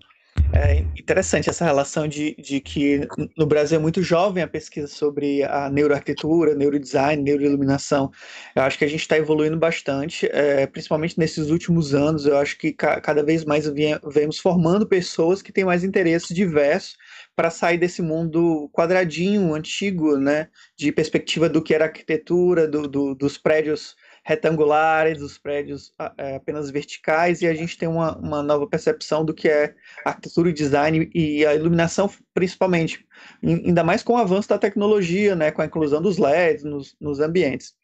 [0.54, 5.43] É interessante essa relação de, de que no Brasil é muito jovem a pesquisa sobre
[5.43, 8.12] a neuroarquitetura, neurodesign, neuroiluminação.
[8.56, 12.26] Eu acho que a gente está evoluindo bastante, é, principalmente nesses últimos anos.
[12.26, 16.97] Eu acho que ca cada vez mais vemos formando pessoas que têm mais interesses diversos
[17.38, 23.13] para sair desse mundo quadradinho, antigo, né, de perspectiva do que era arquitetura, do, do,
[23.13, 23.95] dos prédios
[24.26, 29.36] retangulares, dos prédios é, apenas verticais, e a gente tem uma, uma nova percepção do
[29.36, 33.06] que é arquitetura e design e a iluminação, principalmente,
[33.43, 37.19] ainda mais com o avanço da tecnologia, né, com a inclusão dos LEDs nos, nos
[37.19, 37.76] ambientes.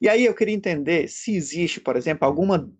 [0.00, 2.72] E aí eu queria entender se existe, por exemplo, alguma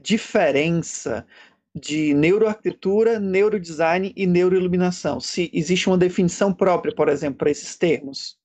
[0.00, 1.26] diferença
[1.74, 5.20] de neuroarquitetura, neurodesign e neuroiluminação?
[5.20, 8.36] Se existe uma definição própria, por exemplo, para esses termos?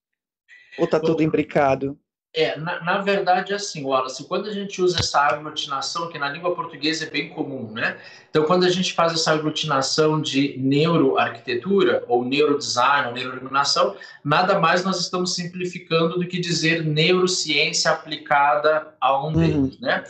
[0.78, 1.98] Ou está tudo imbricado?
[2.34, 6.54] É, na, na, verdade, assim, Wallace, quando a gente usa essa aglutinação, que na língua
[6.54, 7.98] portuguesa é bem comum, né?
[8.28, 14.84] Então, quando a gente faz essa aglutinação de neuroarquitetura, ou neurodesign, ou neuroiluminação, nada mais
[14.84, 19.32] nós estamos simplificando do que dizer neurociência aplicada a um uhum.
[19.32, 20.04] deles, né?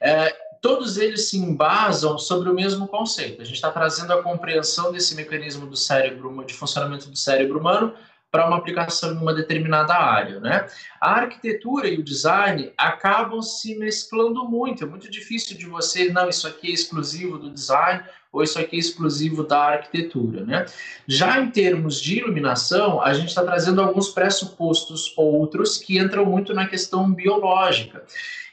[0.00, 0.34] É,
[0.64, 3.42] todos eles se embasam sobre o mesmo conceito.
[3.42, 7.92] A gente está trazendo a compreensão desse mecanismo do cérebro, de funcionamento do cérebro humano,
[8.30, 10.66] para uma aplicação em uma determinada área, né?
[10.98, 14.84] A arquitetura e o design acabam se mesclando muito.
[14.84, 18.02] É muito difícil de você, não, isso aqui é exclusivo do design
[18.34, 20.66] ou isso aqui é exclusivo da arquitetura, né?
[21.06, 26.52] Já em termos de iluminação, a gente está trazendo alguns pressupostos outros que entram muito
[26.52, 28.04] na questão biológica.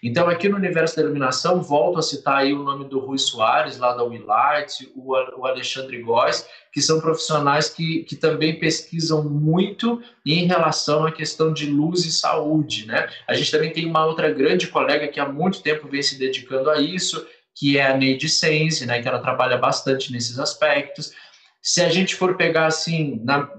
[0.03, 3.77] Então, aqui no universo da iluminação, volto a citar aí o nome do Rui Soares,
[3.77, 10.01] lá da Willite, o, o Alexandre Góes, que são profissionais que, que também pesquisam muito
[10.25, 13.09] em relação à questão de luz e saúde, né?
[13.27, 16.71] A gente também tem uma outra grande colega que há muito tempo vem se dedicando
[16.71, 17.23] a isso,
[17.55, 21.11] que é a Neide Sense, né, que ela trabalha bastante nesses aspectos.
[21.61, 23.49] Se a gente for pegar assim, na,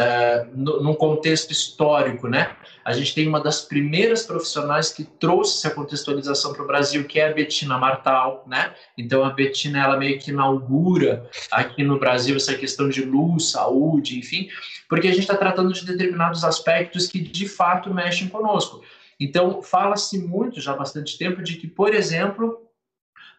[0.00, 2.56] uh, no, num contexto histórico, né?
[2.84, 7.20] A gente tem uma das primeiras profissionais que trouxe essa contextualização para o Brasil, que
[7.20, 8.74] é a Betina Martal, né?
[8.96, 14.18] Então a Betina ela meio que inaugura aqui no Brasil essa questão de luz, saúde,
[14.18, 14.48] enfim,
[14.88, 18.82] porque a gente está tratando de determinados aspectos que de fato mexem conosco.
[19.18, 22.69] Então fala-se muito já há bastante tempo de que, por exemplo,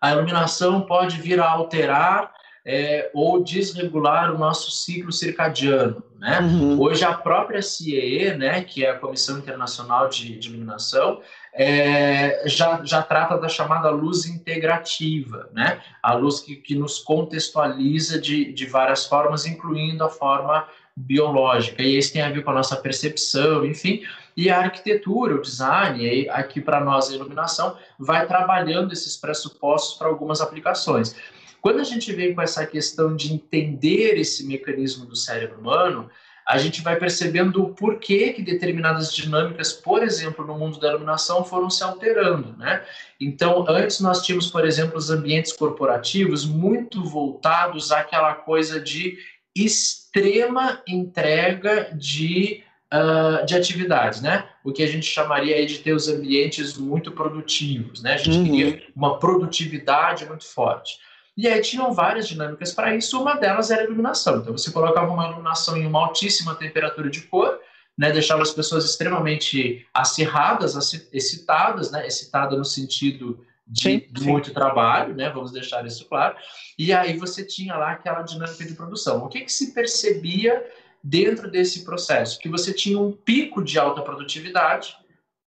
[0.02, 2.34] a iluminação pode vir a alterar
[2.66, 6.04] é, ou desregular o nosso ciclo circadiano.
[6.20, 6.40] Né?
[6.40, 6.80] Uhum.
[6.80, 11.22] Hoje a própria CIE, né, que é a Comissão Internacional de, de Iluminação,
[11.54, 15.82] é, já, já trata da chamada luz integrativa, né?
[16.02, 21.82] a luz que, que nos contextualiza de, de várias formas, incluindo a forma biológica.
[21.82, 24.02] E isso tem a ver com a nossa percepção, enfim.
[24.36, 30.08] E a arquitetura, o design, aqui para nós a iluminação, vai trabalhando esses pressupostos para
[30.08, 31.16] algumas aplicações.
[31.62, 36.10] Quando a gente vem com essa questão de entender esse mecanismo do cérebro humano,
[36.48, 41.46] a gente vai percebendo o porquê que determinadas dinâmicas, por exemplo, no mundo da iluminação,
[41.46, 42.84] foram se alterando, né?
[43.20, 49.18] Então, antes nós tínhamos, por exemplo, os ambientes corporativos muito voltados àquela coisa de
[49.56, 54.48] extrema entrega de, uh, de atividades, né?
[54.64, 58.14] O que a gente chamaria aí de ter os ambientes muito produtivos, né?
[58.14, 58.44] A gente uhum.
[58.44, 61.00] queria uma produtividade muito forte.
[61.36, 64.38] E aí tinham várias dinâmicas para isso, uma delas era a iluminação.
[64.38, 67.58] Então você colocava uma iluminação em uma altíssima temperatura de cor,
[67.98, 70.76] né, deixava as pessoas extremamente acirradas,
[71.14, 74.26] excitadas, né, excitada no sentido de sim, sim.
[74.26, 76.36] muito trabalho, né, vamos deixar isso claro.
[76.78, 79.24] E aí você tinha lá aquela dinâmica de produção.
[79.24, 80.62] O que, que se percebia
[81.04, 82.40] dentro desse processo?
[82.40, 84.96] Que você tinha um pico de alta produtividade,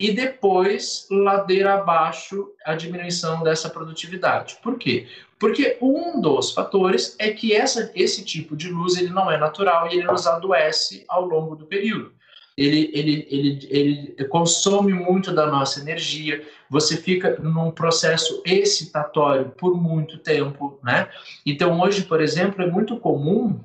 [0.00, 4.58] e depois, ladeira abaixo, a diminuição dessa produtividade.
[4.62, 5.08] Por quê?
[5.40, 9.88] Porque um dos fatores é que essa, esse tipo de luz ele não é natural
[9.88, 12.12] e ele nos adoece ao longo do período.
[12.56, 19.80] Ele, ele, ele, ele consome muito da nossa energia, você fica num processo excitatório por
[19.80, 21.08] muito tempo, né?
[21.46, 23.60] Então, hoje, por exemplo, é muito comum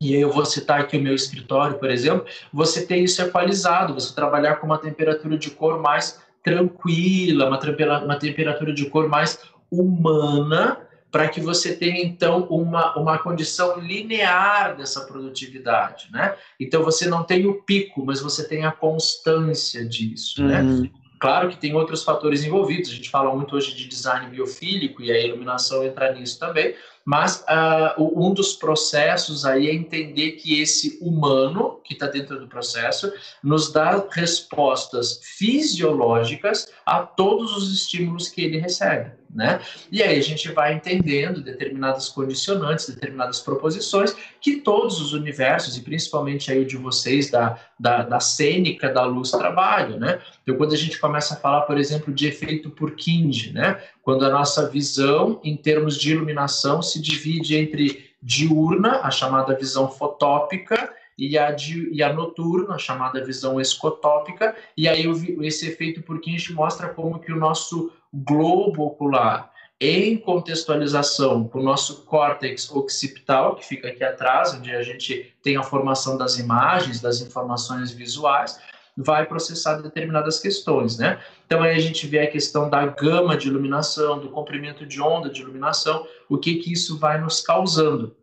[0.00, 4.14] e eu vou citar aqui o meu escritório, por exemplo, você ter isso equalizado, você
[4.14, 9.38] trabalhar com uma temperatura de cor mais tranquila, uma, uma temperatura de cor mais
[9.70, 16.34] humana, para que você tenha então uma, uma condição linear dessa produtividade, né?
[16.58, 20.62] Então você não tem o pico, mas você tem a constância disso, né?
[20.62, 20.82] uhum.
[20.82, 20.90] né?
[21.18, 25.12] Claro que tem outros fatores envolvidos, a gente fala muito hoje de design biofílico e
[25.12, 26.74] a iluminação entra nisso também,
[27.10, 32.46] mas uh, um dos processos aí é entender que esse humano que está dentro do
[32.46, 39.60] processo nos dá respostas fisiológicas a todos os estímulos que ele recebe, né?
[39.90, 45.82] E aí a gente vai entendendo determinadas condicionantes, determinadas proposições que todos os universos, e
[45.82, 50.20] principalmente aí de vocês da, da, da cênica da luz trabalham, né?
[50.44, 53.80] Então quando a gente começa a falar, por exemplo, de efeito Purkinje, né?
[54.02, 59.88] Quando a nossa visão em termos de iluminação se divide entre diurna, a chamada visão
[59.88, 65.04] fotópica, e a, di, e a noturna, a chamada visão escotópica, e aí
[65.42, 72.04] esse efeito Purkinje mostra como que o nosso globo ocular, em contextualização com o nosso
[72.04, 77.20] córtex occipital, que fica aqui atrás, onde a gente tem a formação das imagens, das
[77.22, 78.58] informações visuais,
[79.02, 81.18] vai processar determinadas questões, né?
[81.46, 85.30] Então aí a gente vê a questão da gama de iluminação, do comprimento de onda
[85.30, 88.14] de iluminação, o que que isso vai nos causando.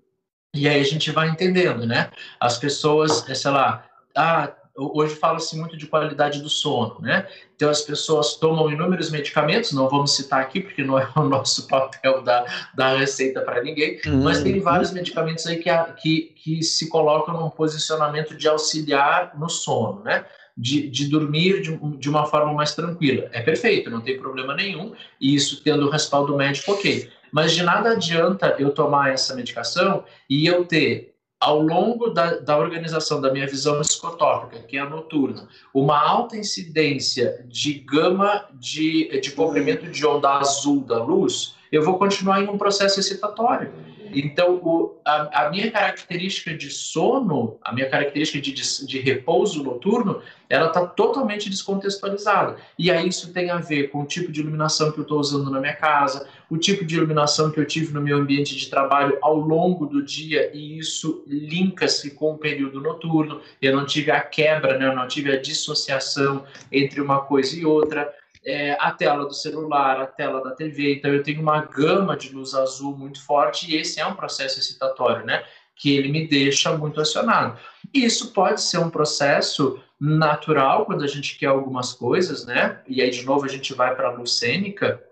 [0.55, 2.09] E aí a gente vai entendendo, né?
[2.39, 3.85] As pessoas, é, sei lá,
[4.15, 7.27] ah, hoje fala-se muito de qualidade do sono, né?
[7.55, 11.67] Então as pessoas tomam inúmeros medicamentos, não vamos citar aqui porque não é o nosso
[11.67, 14.23] papel da, da receita para ninguém, uhum.
[14.23, 15.69] mas tem vários medicamentos aí que,
[16.01, 20.25] que, que se colocam num posicionamento de auxiliar no sono, né?
[20.57, 23.29] De, de, dormir de, de, uma forma mais tranquila.
[23.31, 24.91] É perfeito, não tem problema nenhum,
[25.21, 27.07] e isso tendo o respaldo médico, ok.
[27.31, 32.57] Mas de nada adianta eu tomar essa medicação e eu ter, ao longo da, da
[32.57, 39.19] organização da minha visão escotópica, que é a noturna, uma alta incidência de gama de,
[39.19, 43.71] de comprimento de onda azul da luz, eu vou continuar em um processo excitatório.
[44.13, 49.63] Então, o, a, a, minha característica de sono, a minha característica de, de, de repouso
[49.63, 52.57] noturno, ela está totalmente descontextualizada.
[52.77, 55.49] E aí isso tem a ver com o tipo de iluminação que eu estou usando
[55.51, 59.17] na minha casa, o tipo de iluminação que eu tive no meu ambiente de trabalho
[59.21, 63.41] ao longo do dia, e isso linka-se com o período noturno.
[63.61, 64.87] Eu não tive a quebra, né?
[64.87, 68.13] eu não tive a dissociação entre uma coisa e outra
[68.47, 70.95] é, a tela do celular, a tela da TV.
[70.95, 74.57] Então, eu tenho uma gama de luz azul muito forte e esse é um processo
[74.57, 75.43] excitatório, né?
[75.75, 77.59] Que ele me deixa muito acionado.
[77.93, 82.79] Isso pode ser um processo natural quando a gente quer algumas coisas, né?
[82.87, 85.03] E aí, de novo, a gente vai para a luz cênica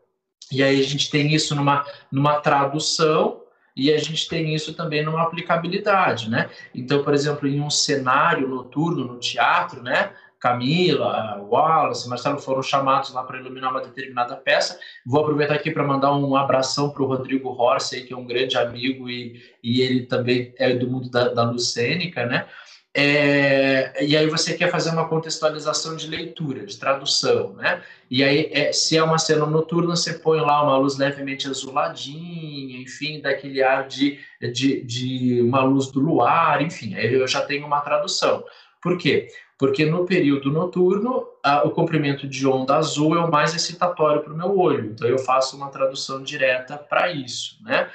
[0.49, 3.41] e aí a gente tem isso numa, numa tradução
[3.75, 6.49] e a gente tem isso também numa aplicabilidade, né?
[6.73, 10.13] Então, por exemplo, em um cenário noturno no teatro, né?
[10.45, 14.79] Camila, Wallace, Marcelo foram chamados lá para iluminar uma determinada peça.
[15.03, 18.55] Vou aproveitar aqui para mandar um abração para o Rodrigo Horse, que é um grande
[18.55, 22.45] amigo e, e ele também é do mundo da, da lucênica, né?
[22.93, 27.81] É, e aí você quer fazer uma contextualização de leitura, de tradução, né?
[28.09, 32.79] E aí, é, se é uma cena noturna, você põe lá uma luz levemente azuladinha,
[32.83, 34.19] enfim, daquele ar de,
[34.53, 38.43] de, de uma luz do luar, enfim, aí eu já tenho uma tradução.
[38.79, 39.27] Por quê?
[39.57, 44.33] Porque no período noturno, a, o comprimento de onda azul é o mais excitatório para
[44.33, 44.91] o meu olho.
[44.91, 47.89] Então, eu faço uma tradução direta para isso, né?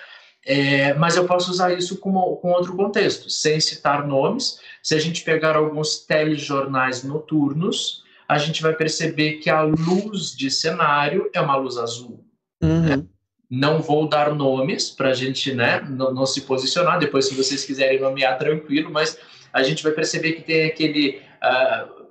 [0.44, 4.58] É, mas eu posso usar isso com, com outro contexto, sem citar nomes.
[4.82, 10.50] Se a gente pegar alguns telejornais noturnos, a gente vai perceber que a luz de
[10.50, 12.24] cenário é uma luz azul.
[12.62, 12.82] Uhum.
[12.82, 13.04] Né?
[13.50, 17.00] Não vou dar nomes para a gente né, não, não, se posicionar.
[17.00, 19.18] Depois, se vocês quiserem nomear, tranquilo, mas
[19.52, 21.20] a gente vai perceber que tem aquele.
[21.42, 22.10] Uh,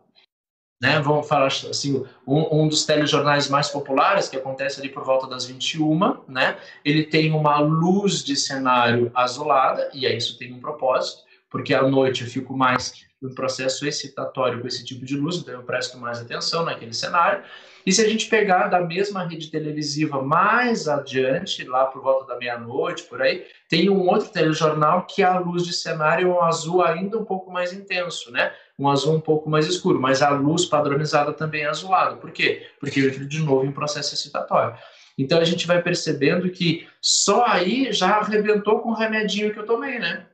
[0.82, 5.28] né, vamos falar assim, um, um, dos telejornais mais populares, que acontece ali por volta
[5.28, 10.60] das 21, né, ele tem uma luz de cenário azulada, e aí isso tem um
[10.60, 15.36] propósito, porque à noite eu fico mais no processo excitatório com esse tipo de luz,
[15.36, 17.44] então eu presto mais atenção naquele cenário,
[17.86, 22.38] E se a gente pegar da mesma rede televisiva mais adiante, lá por volta da
[22.38, 26.84] meia-noite, por aí, tem um outro telejornal que a luz de cenário é um azul
[26.84, 28.54] ainda um pouco mais intenso, né?
[28.80, 32.16] Um azul um pouco mais escuro, mas a luz padronizada também é azulada.
[32.16, 32.66] Por quê?
[32.80, 34.78] Porque entra de novo em processo excitatório.
[35.18, 39.66] Então a gente vai percebendo que só aí já arrebentou com o remedinho que eu
[39.66, 40.26] tomei, né?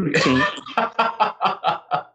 [0.00, 0.38] Sim.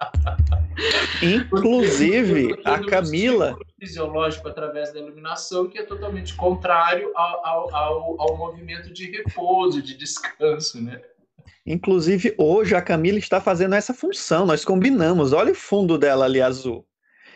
[1.22, 3.58] Inclusive, a Camila.
[3.80, 9.96] Fisiológico através da iluminação, que é totalmente contrário ao, ao, ao, movimento de repouso, de
[9.96, 11.02] descanso, né?
[11.66, 15.34] Inclusive, hoje a Camila está fazendo essa função, nós combinamos.
[15.34, 16.86] Olha o fundo dela ali azul.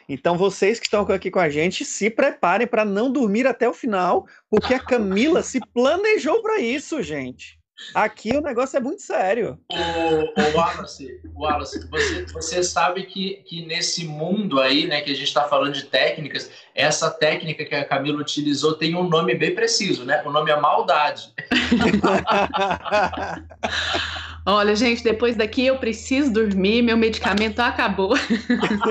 [0.07, 3.73] Então, vocês que estão aqui com a gente, se preparem para não dormir até o
[3.73, 7.58] final, porque a Camila se planejou para isso, gente.
[7.93, 9.57] Aqui o negócio é muito sério.
[9.71, 15.15] O, o Wallace, Wallace você, você sabe que, que nesse mundo aí, né, que a
[15.15, 19.55] gente está falando de técnicas, essa técnica que a Camila utilizou tem um nome bem
[19.55, 20.21] preciso, né?
[20.25, 21.33] O nome é maldade.
[24.45, 28.15] Olha, gente, depois daqui eu preciso dormir, meu medicamento acabou.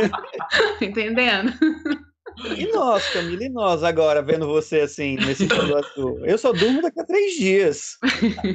[0.80, 1.52] Entendendo?
[2.56, 6.24] E nós, Camila, e nós agora, vendo você assim, nesse azul?
[6.24, 7.98] Eu só durmo daqui a três dias.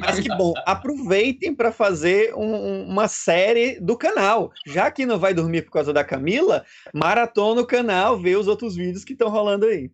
[0.00, 4.50] Mas que bom, aproveitem para fazer um, uma série do canal.
[4.66, 8.74] Já que não vai dormir por causa da Camila, maratona o canal, vê os outros
[8.76, 9.90] vídeos que estão rolando aí.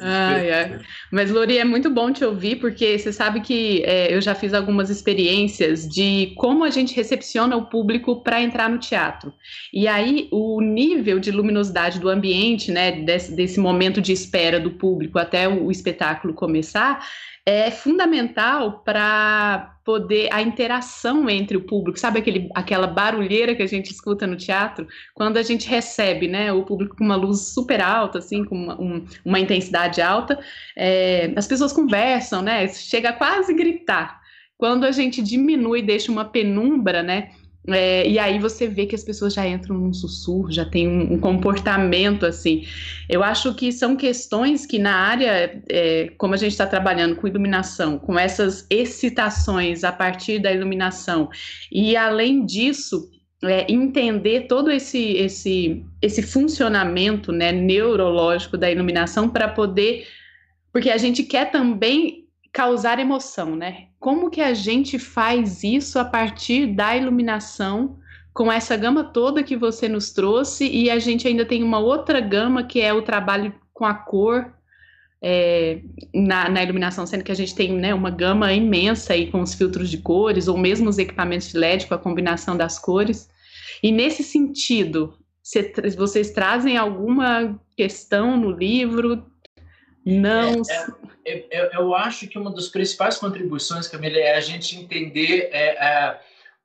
[0.00, 0.78] Ai, ai.
[1.10, 4.52] Mas, Lori, é muito bom te ouvir, porque você sabe que é, eu já fiz
[4.54, 9.32] algumas experiências de como a gente recepciona o público para entrar no teatro.
[9.72, 14.72] E aí, o nível de luminosidade do ambiente, né, desse, desse momento de espera do
[14.72, 17.04] público até o, o espetáculo começar,
[17.46, 23.66] é fundamental para poder a interação entre o público, sabe aquele, aquela barulheira que a
[23.66, 27.82] gente escuta no teatro, quando a gente recebe, né, o público com uma luz super
[27.82, 30.38] alta, assim, com uma, um, uma intensidade alta,
[30.74, 34.22] é, as pessoas conversam, né, chega a quase gritar.
[34.56, 37.32] Quando a gente diminui, deixa uma penumbra, né,
[37.68, 41.14] é, e aí você vê que as pessoas já entram num sussurro, já tem um,
[41.14, 42.64] um comportamento assim.
[43.08, 47.26] Eu acho que são questões que na área, é, como a gente está trabalhando com
[47.26, 51.30] iluminação, com essas excitações a partir da iluminação,
[51.72, 53.10] e além disso,
[53.42, 60.06] é, entender todo esse, esse, esse funcionamento né, neurológico da iluminação para poder.
[60.72, 63.88] Porque a gente quer também causar emoção, né?
[64.04, 67.96] Como que a gente faz isso a partir da iluminação
[68.34, 72.20] com essa gama toda que você nos trouxe e a gente ainda tem uma outra
[72.20, 74.52] gama que é o trabalho com a cor
[75.22, 75.80] é,
[76.12, 79.54] na, na, iluminação, sendo que a gente tem né, uma gama imensa aí com os
[79.54, 83.30] filtros de cores ou mesmo os equipamentos de LED com a combinação das cores.
[83.82, 85.14] E nesse sentido,
[85.96, 89.24] vocês trazem alguma questão no livro?
[90.04, 90.62] Não.
[91.24, 95.48] É, é eu, eu, acho que uma das principais contribuições, Camila, é a gente entender
[95.50, 96.20] é, é,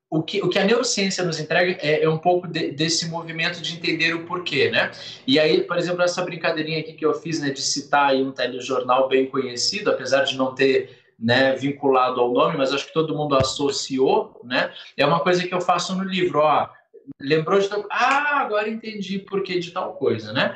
[0.09, 3.61] o, que, o que a neurociência nos entrega é, é um pouco de, desse movimento
[3.61, 4.91] de entender o porquê, né?
[5.25, 8.31] E aí, por exemplo, essa brincadeirinha aqui que eu fiz, né, de citar aí um
[8.31, 13.15] telejornal bem conhecido, apesar de não ter né, vinculado ao nome, mas acho que todo
[13.15, 14.71] mundo associou, né?
[14.97, 16.69] É uma coisa que eu faço no livro, ó
[17.19, 17.85] lembrou de tal...
[17.89, 20.55] ah agora entendi por que de tal coisa né?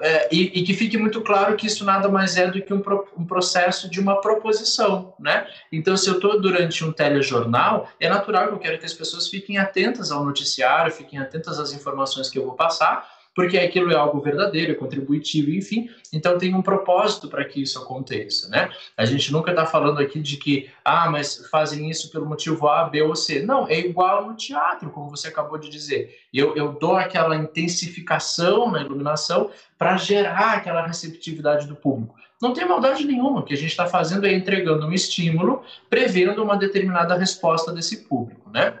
[0.00, 2.80] É, e, e, que fique muito claro que isso nada mais é do que um,
[2.80, 5.46] pro, um processo de uma proposição né?
[5.70, 9.28] Então se eu estou durante um telejornal é natural que eu quero que as pessoas
[9.28, 13.96] fiquem atentas ao noticiário fiquem atentas às informações que eu vou passar porque aquilo é
[13.96, 18.70] algo verdadeiro, é contributivo, enfim, então tem um propósito para que isso aconteça, né?
[18.96, 22.84] A gente nunca está falando aqui de que, ah, mas fazem isso pelo motivo A,
[22.84, 23.42] B ou C.
[23.42, 26.16] Não, é igual no teatro, como você acabou de dizer.
[26.32, 32.14] Eu, eu dou aquela intensificação na iluminação para gerar aquela receptividade do público.
[32.40, 36.42] Não tem maldade nenhuma, o que a gente está fazendo é entregando um estímulo, prevendo
[36.42, 38.80] uma determinada resposta desse público, né?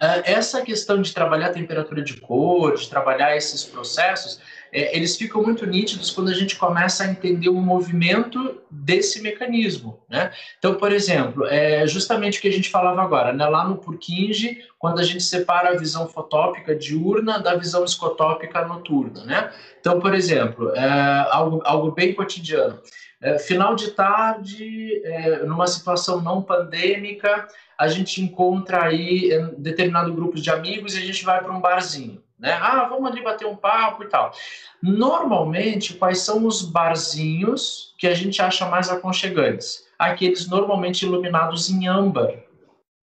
[0.00, 4.40] Ah, essa questão de trabalhar a temperatura de cor, de trabalhar esses processos,
[4.72, 10.02] é, eles ficam muito nítidos quando a gente começa a entender o movimento desse mecanismo.
[10.08, 10.32] Né?
[10.58, 13.46] Então, por exemplo, é justamente o que a gente falava agora, né?
[13.46, 19.24] lá no Purkinje, quando a gente separa a visão fotópica diurna da visão escotópica noturna.
[19.24, 19.52] Né?
[19.78, 22.80] Então, por exemplo, é algo, algo bem cotidiano.
[23.20, 27.46] É, final de tarde, é, numa situação não pandêmica,
[27.82, 31.60] a gente encontra aí é, determinado grupo de amigos e a gente vai para um
[31.60, 32.22] barzinho.
[32.38, 32.52] Né?
[32.52, 34.32] Ah, vamos ali bater um papo e tal.
[34.80, 39.84] Normalmente, quais são os barzinhos que a gente acha mais aconchegantes?
[39.98, 42.32] Aqueles normalmente iluminados em âmbar,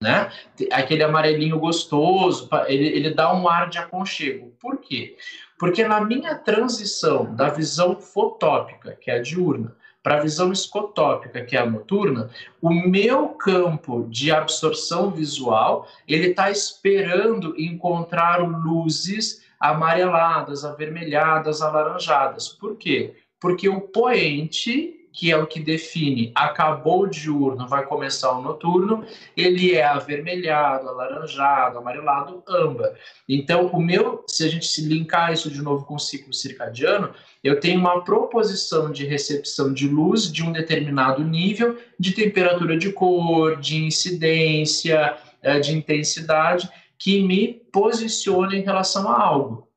[0.01, 0.31] né?
[0.71, 4.55] Aquele amarelinho gostoso, ele, ele dá um ar de aconchego.
[4.61, 5.17] Por quê?
[5.59, 11.43] Porque na minha transição da visão fotópica, que é a diurna, para a visão escotópica,
[11.43, 12.29] que é a noturna,
[12.61, 22.47] o meu campo de absorção visual ele está esperando encontrar luzes amareladas, avermelhadas, alaranjadas.
[22.47, 23.15] Por quê?
[23.41, 29.05] Porque o poente que é o que define acabou o diurno, vai começar o noturno,
[29.35, 32.93] ele é avermelhado, alaranjado, amarelado, âmbar.
[33.27, 37.13] Então, o meu, se a gente se linkar isso de novo com o ciclo circadiano,
[37.43, 42.91] eu tenho uma proposição de recepção de luz de um determinado nível de temperatura de
[42.91, 49.69] cor, de incidência, eh, de intensidade, que me posiciona em relação a algo.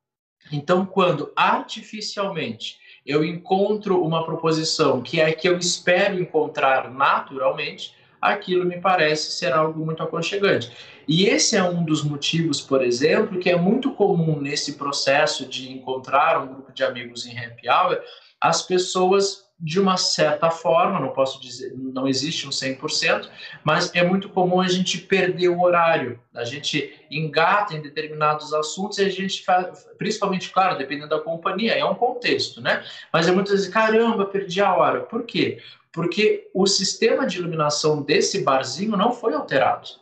[0.51, 8.65] Então, quando artificialmente eu encontro uma proposição que é que eu espero encontrar naturalmente, aquilo
[8.65, 10.71] me parece ser algo muito aconchegante.
[11.09, 15.73] E esse é um dos motivos, por exemplo, que é muito comum nesse processo de
[15.73, 18.01] encontrar um grupo de amigos em happy hour,
[18.41, 23.29] as pessoas de uma certa forma, não posso dizer, não existe um 100%,
[23.63, 26.19] mas é muito comum a gente perder o horário.
[26.35, 31.75] A gente engata em determinados assuntos e a gente faz, principalmente, claro, dependendo da companhia,
[31.75, 32.85] é um contexto, né?
[33.13, 35.03] Mas é muitas vezes, caramba, perdi a hora.
[35.03, 35.63] Por quê?
[35.93, 40.02] Porque o sistema de iluminação desse barzinho não foi alterado.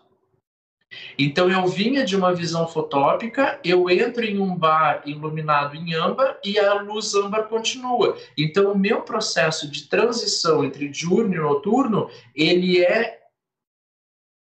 [1.18, 6.38] Então eu vinha de uma visão fotópica, eu entro em um bar iluminado em âmbar
[6.44, 8.16] e a luz âmbar continua.
[8.36, 13.18] Então o meu processo de transição entre diurno e noturno, ele é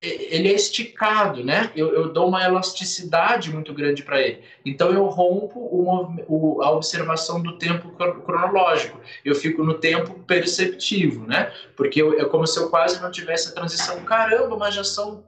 [0.02, 1.72] ele é esticado, né?
[1.76, 4.44] Eu, eu dou uma elasticidade muito grande para ele.
[4.64, 7.90] Então eu rompo o, a observação do tempo
[8.24, 9.00] cronológico.
[9.24, 11.52] Eu fico no tempo perceptivo, né?
[11.76, 14.04] Porque eu, é como se eu quase não tivesse a transição.
[14.04, 15.24] Caramba, mas já são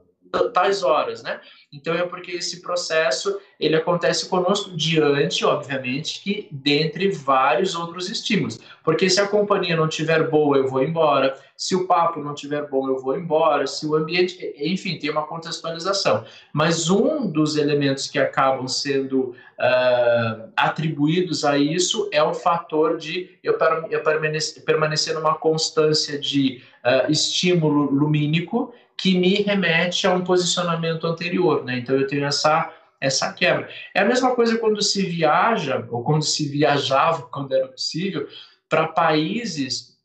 [0.53, 1.39] tais horas, né?
[1.71, 8.59] Então é porque esse processo ele acontece conosco diante, obviamente, que dentre vários outros estímulos.
[8.83, 11.37] Porque se a companhia não tiver boa, eu vou embora.
[11.57, 13.67] Se o papo não tiver bom, eu vou embora.
[13.67, 16.23] Se o ambiente, enfim, tem uma contextualização.
[16.53, 23.37] Mas um dos elementos que acabam sendo uh, atribuídos a isso é o fator de
[23.43, 23.57] eu,
[24.03, 31.63] permanecer, permanecer numa constância de uh, estímulo lumínico que me remete a um posicionamento anterior,
[31.63, 31.77] né?
[31.77, 33.69] Então eu tenho essa essa quebra.
[33.93, 38.27] É a mesma coisa quando se viaja ou quando se viajava, quando era possível,
[38.67, 39.96] para países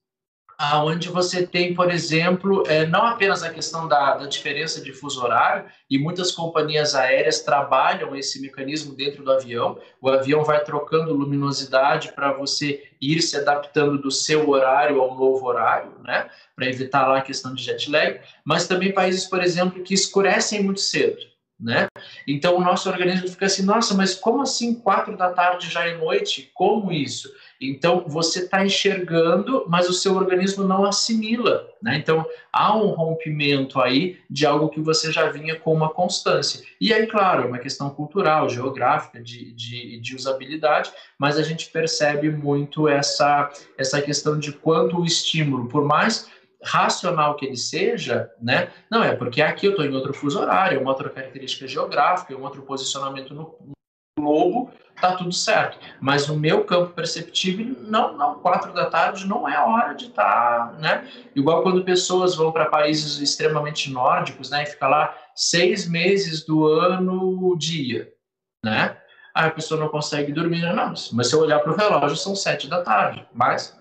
[0.62, 5.20] aonde você tem, por exemplo, é, não apenas a questão da, da, diferença de fuso
[5.20, 9.76] horário, e muitas companhias aéreas trabalham esse mecanismo dentro do avião.
[10.00, 15.44] O avião vai trocando luminosidade para você ir se adaptando do seu horário ao novo
[15.46, 16.30] horário, né?
[16.54, 18.20] Para evitar lá a questão de jet lag.
[18.44, 21.32] Mas também países, por exemplo, que escurecem muito cedo.
[21.62, 21.86] Né?
[22.26, 25.96] Então o nosso organismo fica assim, nossa, mas como assim quatro da tarde já é
[25.96, 26.50] noite?
[26.52, 27.32] Como isso?
[27.70, 31.68] Então, você está enxergando, mas o seu organismo não assimila.
[31.82, 31.96] Né?
[31.96, 36.64] Então, há um rompimento aí de algo que você já vinha com uma constância.
[36.80, 41.70] E aí, claro, é uma questão cultural, geográfica, de, de, de usabilidade, mas a gente
[41.70, 46.30] percebe muito essa, essa questão de quanto o estímulo, por mais
[46.62, 48.70] racional que ele seja, né?
[48.88, 52.32] Não é porque aqui eu estou em outro fuso horário, é uma outra característica geográfica,
[52.32, 53.56] é um outro posicionamento no
[54.16, 54.70] globo,
[55.02, 55.78] tá tudo certo.
[56.00, 60.68] Mas o meu campo perceptível, não, não, quatro da tarde não é hora de estar,
[60.68, 61.08] tá, né?
[61.34, 64.62] Igual quando pessoas vão para países extremamente nórdicos, né?
[64.62, 68.12] E fica lá seis meses do ano dia,
[68.64, 68.96] né?
[69.34, 70.94] Aí a pessoa não consegue dormir, não.
[71.12, 73.26] Mas se eu olhar para o relógio, são sete da tarde.
[73.34, 73.76] Mas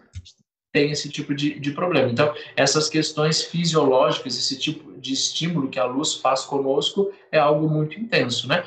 [0.72, 2.10] tem esse tipo de, de problema.
[2.10, 7.70] Então, essas questões fisiológicas, esse tipo de estímulo que a luz faz conosco é algo
[7.70, 8.64] muito intenso, né?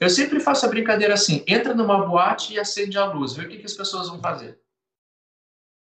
[0.00, 3.48] Eu sempre faço a brincadeira assim: entra numa boate e acende a luz, vê o
[3.48, 4.58] que, que as pessoas vão fazer.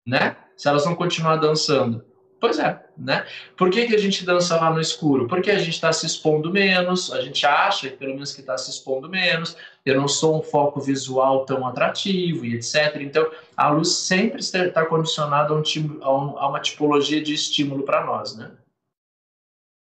[0.07, 0.35] Né?
[0.57, 2.05] Se elas vão continuar dançando.
[2.43, 3.25] Pois é, né?
[3.55, 5.29] Por que, que a gente dança lá no escuro?
[5.29, 8.69] Porque a gente está se expondo menos, a gente acha, pelo menos, que está se
[8.69, 12.97] expondo menos, eu não sou um foco visual tão atrativo e etc.
[12.99, 18.35] Então, a luz sempre está condicionada a, um, a uma tipologia de estímulo para nós,
[18.35, 18.51] né?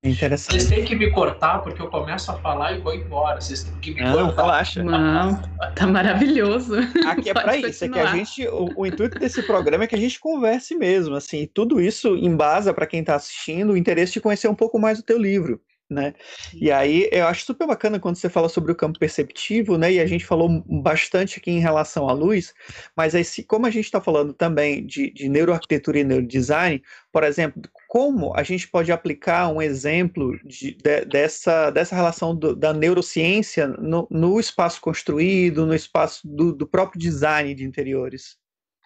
[0.02, 0.62] Interessante.
[0.62, 3.42] Vocês têm que me cortar porque eu começo a falar e vou embora.
[3.42, 4.42] Vocês têm que me não, cortar.
[4.44, 4.84] Relaxa.
[4.84, 5.42] Não,
[5.76, 6.76] tá maravilhoso.
[7.06, 9.96] Aqui é para isso, é que a gente, o, o, intuito desse programa é que
[9.96, 14.22] a gente converse mesmo, assim, tudo isso embasa para quem está assistindo o interesse de
[14.22, 16.14] conhecer um pouco mais o teu livro né?
[16.54, 19.94] E aí eu acho super bacana quando você fala sobre o campo perceptivo, né?
[19.94, 22.54] E a gente falou bastante aqui em relação à luz,
[22.96, 26.82] mas aí, se, como a gente está falando também de, de neuroarquitetura e neurodesign,
[27.12, 32.56] por exemplo, como a gente pode aplicar um exemplo de, de, dessa, dessa relação do,
[32.56, 38.38] da neurociência no, no, espaço construído, no espaço do, do próprio design de interiores?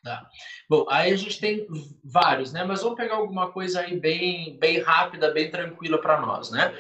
[0.02, 0.26] Tá.
[0.70, 1.68] Bom, aí a gente tem
[2.02, 2.64] vários, né?
[2.64, 6.74] Mas vamos pegar alguma coisa aí bem, bem rápida, bem tranquila para nós, né?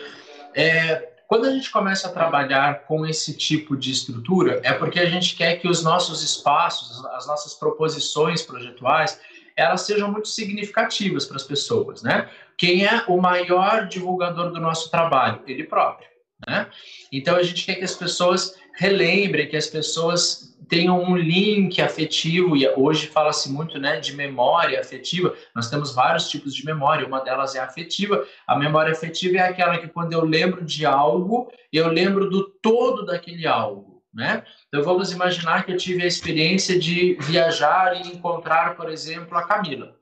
[0.55, 5.09] É, quando a gente começa a trabalhar com esse tipo de estrutura, é porque a
[5.09, 9.19] gente quer que os nossos espaços, as nossas proposições projetuais,
[9.55, 12.29] elas sejam muito significativas para as pessoas, né?
[12.57, 15.41] Quem é o maior divulgador do nosso trabalho?
[15.47, 16.07] Ele próprio,
[16.47, 16.67] né?
[17.11, 22.57] Então a gente quer que as pessoas relembrem, que as pessoas tenham um link afetivo
[22.57, 25.35] e hoje fala-se muito, né, de memória afetiva.
[25.55, 28.25] Nós temos vários tipos de memória, uma delas é afetiva.
[28.47, 33.05] A memória afetiva é aquela que quando eu lembro de algo, eu lembro do todo
[33.05, 34.43] daquele algo né?
[34.67, 39.43] Então vamos imaginar que eu tive a experiência de viajar e encontrar, por exemplo, a
[39.43, 39.95] Camila.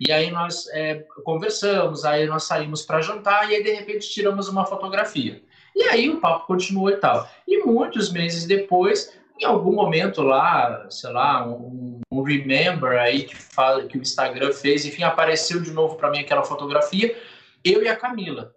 [0.00, 4.48] E aí nós é, conversamos, aí nós saímos para jantar e aí de repente tiramos
[4.48, 5.42] uma fotografia.
[5.74, 7.28] E aí o papo continuou e tal.
[7.46, 13.34] E muitos meses depois, em algum momento lá, sei lá, um, um remember aí que,
[13.34, 17.16] fala, que o Instagram fez, enfim, apareceu de novo para mim aquela fotografia,
[17.64, 18.54] eu e a Camila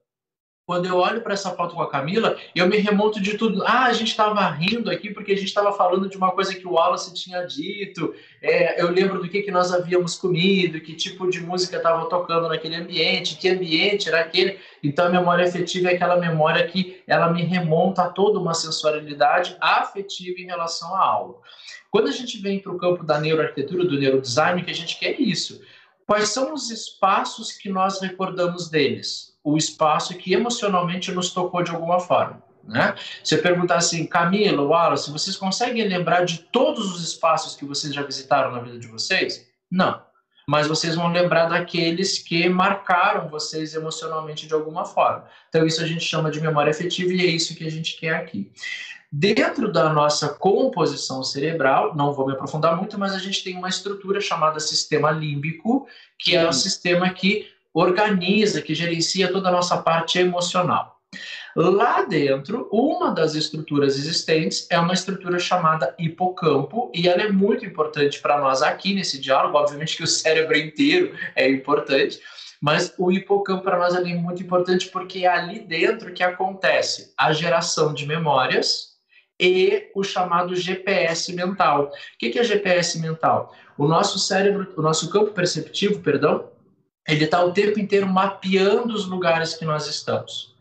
[0.72, 3.62] quando eu olho para essa foto com a Camila, eu me remonto de tudo.
[3.66, 6.66] Ah, a gente estava rindo aqui porque a gente estava falando de uma coisa que
[6.66, 8.16] o Wallace tinha dito.
[8.42, 12.48] É, eu lembro do que, que nós havíamos comido, que tipo de música estava tocando
[12.48, 14.60] naquele ambiente, que ambiente era aquele.
[14.82, 19.58] Então, a memória afetiva é aquela memória que ela me remonta a toda uma sensorialidade
[19.60, 21.42] afetiva em relação a algo.
[21.90, 25.20] Quando a gente vem para o campo da neuroarquitetura, do neurodesign, que a gente quer
[25.20, 25.62] isso.
[26.08, 29.31] Quais são os espaços que nós recordamos deles?
[29.44, 32.42] O espaço que emocionalmente nos tocou de alguma forma.
[32.64, 32.94] Né?
[33.24, 37.94] Se eu perguntar assim, Camila, Wallace, vocês conseguem lembrar de todos os espaços que vocês
[37.94, 39.48] já visitaram na vida de vocês?
[39.70, 40.02] Não.
[40.48, 45.26] Mas vocês vão lembrar daqueles que marcaram vocês emocionalmente de alguma forma.
[45.50, 48.16] Então, isso a gente chama de memória afetiva e é isso que a gente quer
[48.16, 48.52] aqui.
[49.12, 53.68] Dentro da nossa composição cerebral, não vou me aprofundar muito, mas a gente tem uma
[53.68, 55.86] estrutura chamada sistema límbico,
[56.18, 61.00] que é o sistema que organiza, que gerencia toda a nossa parte emocional.
[61.56, 67.66] Lá dentro, uma das estruturas existentes é uma estrutura chamada hipocampo, e ela é muito
[67.66, 69.58] importante para nós aqui nesse diálogo.
[69.58, 72.22] Obviamente que o cérebro inteiro é importante,
[72.62, 77.34] mas o hipocampo para nós é muito importante porque é ali dentro que acontece a
[77.34, 78.92] geração de memórias
[79.38, 81.88] e o chamado GPS mental.
[81.88, 83.54] O que é GPS mental?
[83.78, 86.48] O nosso cérebro, o nosso campo perceptivo, perdão,
[87.08, 90.52] ele está o tempo inteiro mapeando os lugares que nós estamos.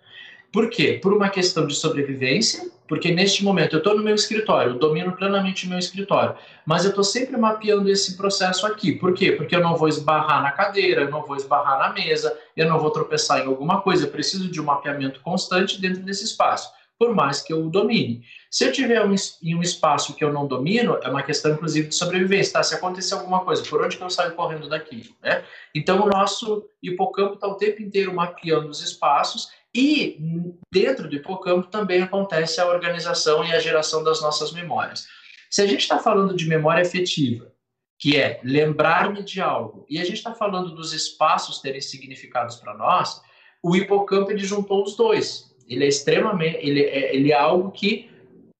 [0.52, 0.98] Por quê?
[1.00, 5.12] Por uma questão de sobrevivência, porque neste momento eu estou no meu escritório, eu domino
[5.12, 6.34] plenamente o meu escritório,
[6.66, 8.92] mas eu estou sempre mapeando esse processo aqui.
[8.92, 9.30] Por quê?
[9.30, 12.80] Porque eu não vou esbarrar na cadeira, eu não vou esbarrar na mesa, eu não
[12.80, 17.14] vou tropeçar em alguma coisa, eu preciso de um mapeamento constante dentro desse espaço por
[17.14, 18.22] mais que eu o domine.
[18.50, 21.88] Se eu tiver um, em um espaço que eu não domino, é uma questão, inclusive,
[21.88, 22.62] de sobrevivência, tá?
[22.62, 25.42] Se acontecer alguma coisa, por onde que eu saio correndo daqui, né?
[25.74, 30.18] Então, o nosso hipocampo está o tempo inteiro mapeando os espaços e
[30.70, 35.06] dentro do hipocampo também acontece a organização e a geração das nossas memórias.
[35.48, 37.50] Se a gente está falando de memória afetiva,
[37.98, 42.74] que é lembrar-me de algo, e a gente está falando dos espaços terem significados para
[42.74, 43.22] nós,
[43.62, 48.10] o hipocampo ele juntou os dois ele é extremamente, ele é, ele é algo que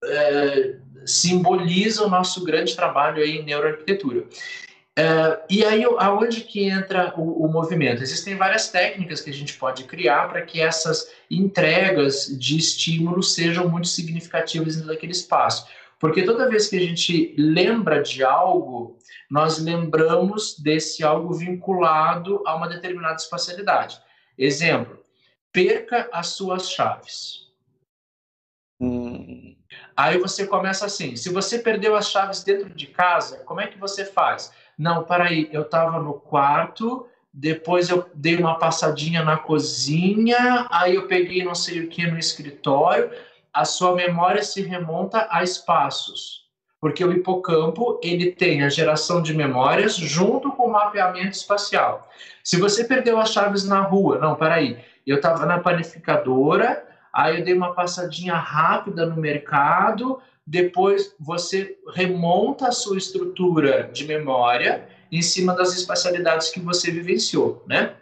[0.04, 4.24] é, simboliza o nosso grande trabalho aí em neuroarquitetura.
[4.96, 8.02] É, e aí, aonde que entra o, o, movimento?
[8.02, 13.68] Existem várias técnicas que a gente pode criar para que essas entregas de estímulo sejam
[13.68, 15.66] muito significativas dentro daquele espaço.
[15.98, 18.98] Porque toda vez que a gente lembra de algo,
[19.30, 23.98] nós lembramos desse algo vinculado a uma determinada espacialidade.
[24.36, 24.99] Exemplo,
[25.53, 27.48] perca as suas chaves.
[28.80, 29.57] Hum.
[29.96, 33.78] Aí você começa assim: se você perdeu as chaves dentro de casa, como é que
[33.78, 34.53] você faz?
[34.78, 41.07] Não, peraí, eu estava no quarto, depois eu dei uma passadinha na cozinha, aí eu
[41.07, 43.11] peguei não sei o que no escritório.
[43.53, 46.46] A sua memória se remonta a espaços,
[46.80, 52.09] porque o hipocampo ele tem a geração de memórias junto com o mapeamento espacial.
[52.42, 54.78] Se você perdeu as chaves na rua, não, peraí,
[55.11, 62.68] eu estava na panificadora, aí eu dei uma passadinha rápida no mercado, depois você remonta
[62.68, 67.94] a sua estrutura de memória em cima das espacialidades que você vivenciou, né?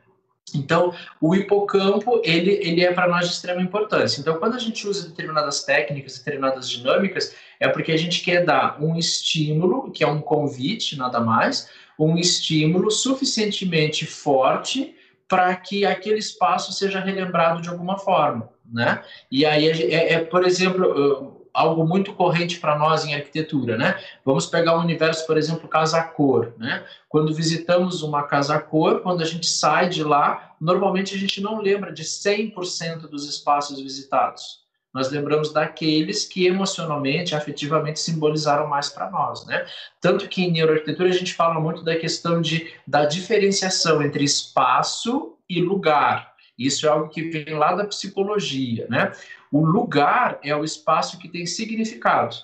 [0.54, 4.20] Então, o hipocampo, ele, ele é para nós de extrema importância.
[4.20, 8.82] Então, quando a gente usa determinadas técnicas, determinadas dinâmicas, é porque a gente quer dar
[8.82, 14.94] um estímulo, que é um convite, nada mais, um estímulo suficientemente forte
[15.28, 19.02] para que aquele espaço seja relembrado de alguma forma, né?
[19.30, 23.98] E aí é, é por exemplo algo muito corrente para nós em arquitetura, né?
[24.24, 26.84] Vamos pegar o universo, por exemplo, casa-cor, né?
[27.08, 31.92] Quando visitamos uma casa-cor, quando a gente sai de lá, normalmente a gente não lembra
[31.92, 34.67] de 100% dos espaços visitados.
[34.98, 39.64] Nós lembramos daqueles que emocionalmente, afetivamente simbolizaram mais para nós, né?
[40.00, 45.36] Tanto que em neuroarquitetura a gente fala muito da questão de, da diferenciação entre espaço
[45.48, 46.34] e lugar.
[46.58, 49.12] Isso é algo que vem lá da psicologia, né?
[49.52, 52.34] O lugar é o espaço que tem significado.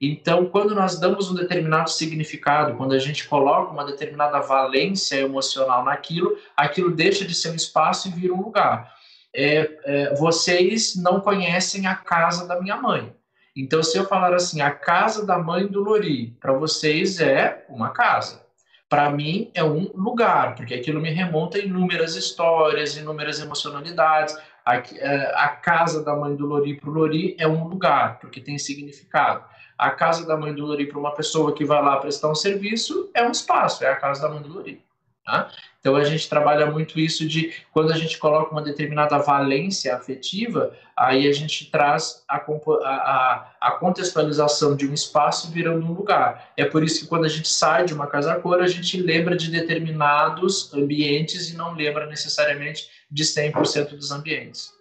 [0.00, 5.84] Então, quando nós damos um determinado significado, quando a gente coloca uma determinada valência emocional
[5.84, 8.95] naquilo, aquilo deixa de ser um espaço e vira um lugar.
[9.38, 13.14] É, é, vocês não conhecem a casa da minha mãe.
[13.54, 17.90] Então, se eu falar assim, a casa da mãe do Lori, para vocês é uma
[17.90, 18.44] casa.
[18.88, 24.36] Para mim é um lugar, porque aquilo me remonta a inúmeras histórias, inúmeras emocionalidades.
[24.64, 28.40] A, é, a casa da mãe do Lori para o Lori é um lugar, porque
[28.40, 29.44] tem significado.
[29.76, 33.10] A casa da mãe do Lori para uma pessoa que vai lá prestar um serviço
[33.14, 34.82] é um espaço, é a casa da mãe do Lori.
[35.24, 35.50] Tá?
[35.86, 40.72] Então a gente trabalha muito isso de quando a gente coloca uma determinada valência afetiva,
[40.96, 46.50] aí a gente traz a, a, a contextualização de um espaço virando um lugar.
[46.56, 49.36] É por isso que quando a gente sai de uma casa cor, a gente lembra
[49.36, 54.72] de determinados ambientes e não lembra necessariamente de 100% dos ambientes.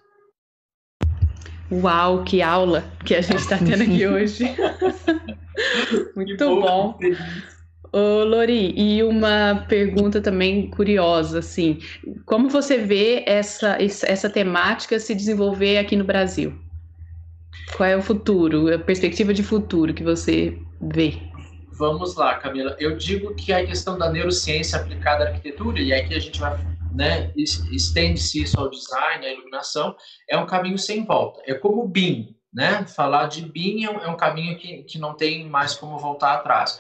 [1.72, 4.46] Uau, que aula que a gente está tendo aqui hoje.
[6.18, 6.98] Muito bom.
[7.96, 11.80] Ô, Lori, e uma pergunta também curiosa, assim,
[12.26, 16.54] como você vê essa, essa temática se desenvolver aqui no Brasil?
[17.78, 21.18] Qual é o futuro, a perspectiva de futuro que você vê?
[21.80, 22.76] Vamos lá, Camila.
[22.82, 26.60] Eu digo que a questão da neurociência aplicada à arquitetura, e aqui a gente vai
[26.94, 29.96] né, estende-se isso ao design, à iluminação,
[30.30, 31.42] é um caminho sem volta.
[31.46, 32.86] É como o BIM, né?
[32.88, 36.34] Falar de BIM é um, é um caminho que, que não tem mais como voltar
[36.34, 36.78] atrás.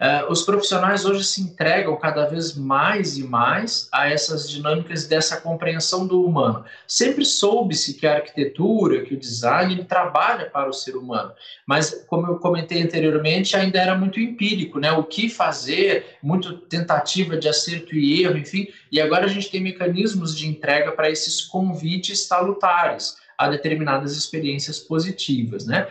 [0.00, 5.40] Uh, os profissionais hoje se entregam cada vez mais e mais a essas dinâmicas dessa
[5.40, 6.64] compreensão do humano.
[6.86, 11.32] Sempre soube-se que a arquitetura, que o design, trabalha para o ser humano,
[11.66, 14.92] mas como eu comentei anteriormente, ainda era muito empírico, né?
[14.92, 18.68] O que fazer, muito tentativa de acerto e erro, enfim.
[18.92, 24.78] E agora a gente tem mecanismos de entrega para esses convites salutares a determinadas experiências
[24.78, 25.86] positivas, né?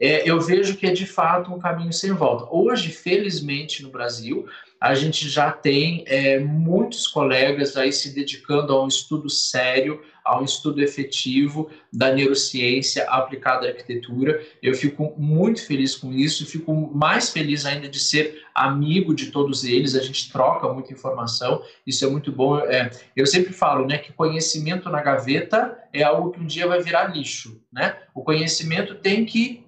[0.00, 2.46] É, eu vejo que é de fato um caminho sem volta.
[2.50, 4.46] Hoje, felizmente, no Brasil,
[4.80, 10.38] a gente já tem é, muitos colegas aí se dedicando a um estudo sério, a
[10.40, 14.40] um estudo efetivo da neurociência aplicada à arquitetura.
[14.62, 19.64] Eu fico muito feliz com isso, fico mais feliz ainda de ser amigo de todos
[19.64, 19.96] eles.
[19.96, 22.58] A gente troca muita informação, isso é muito bom.
[22.60, 26.80] É, eu sempre falo, né, que conhecimento na gaveta é algo que um dia vai
[26.82, 27.96] virar lixo, né?
[28.14, 29.66] O conhecimento tem que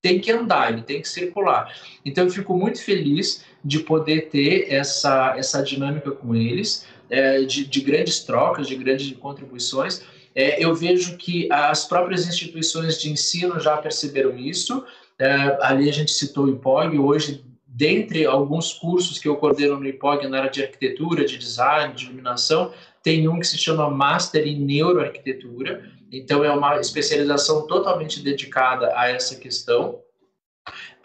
[0.00, 1.74] tem que andar, ele tem que circular.
[2.04, 7.64] Então eu fico muito feliz de poder ter essa, essa dinâmica com eles, é, de,
[7.64, 10.02] de, grandes trocas, de grandes contribuições.
[10.34, 14.84] É, eu vejo que as próprias instituições de ensino já perceberam isso.
[15.18, 19.86] É, ali a gente citou o IPOG, hoje, dentre alguns cursos que eu coordeno no
[19.86, 22.72] IPOG na área de arquitetura, de design, de iluminação,
[23.02, 29.08] tem um que se chama Master em Neuroarquitetura, então, é uma especialização totalmente dedicada a
[29.10, 30.00] essa questão.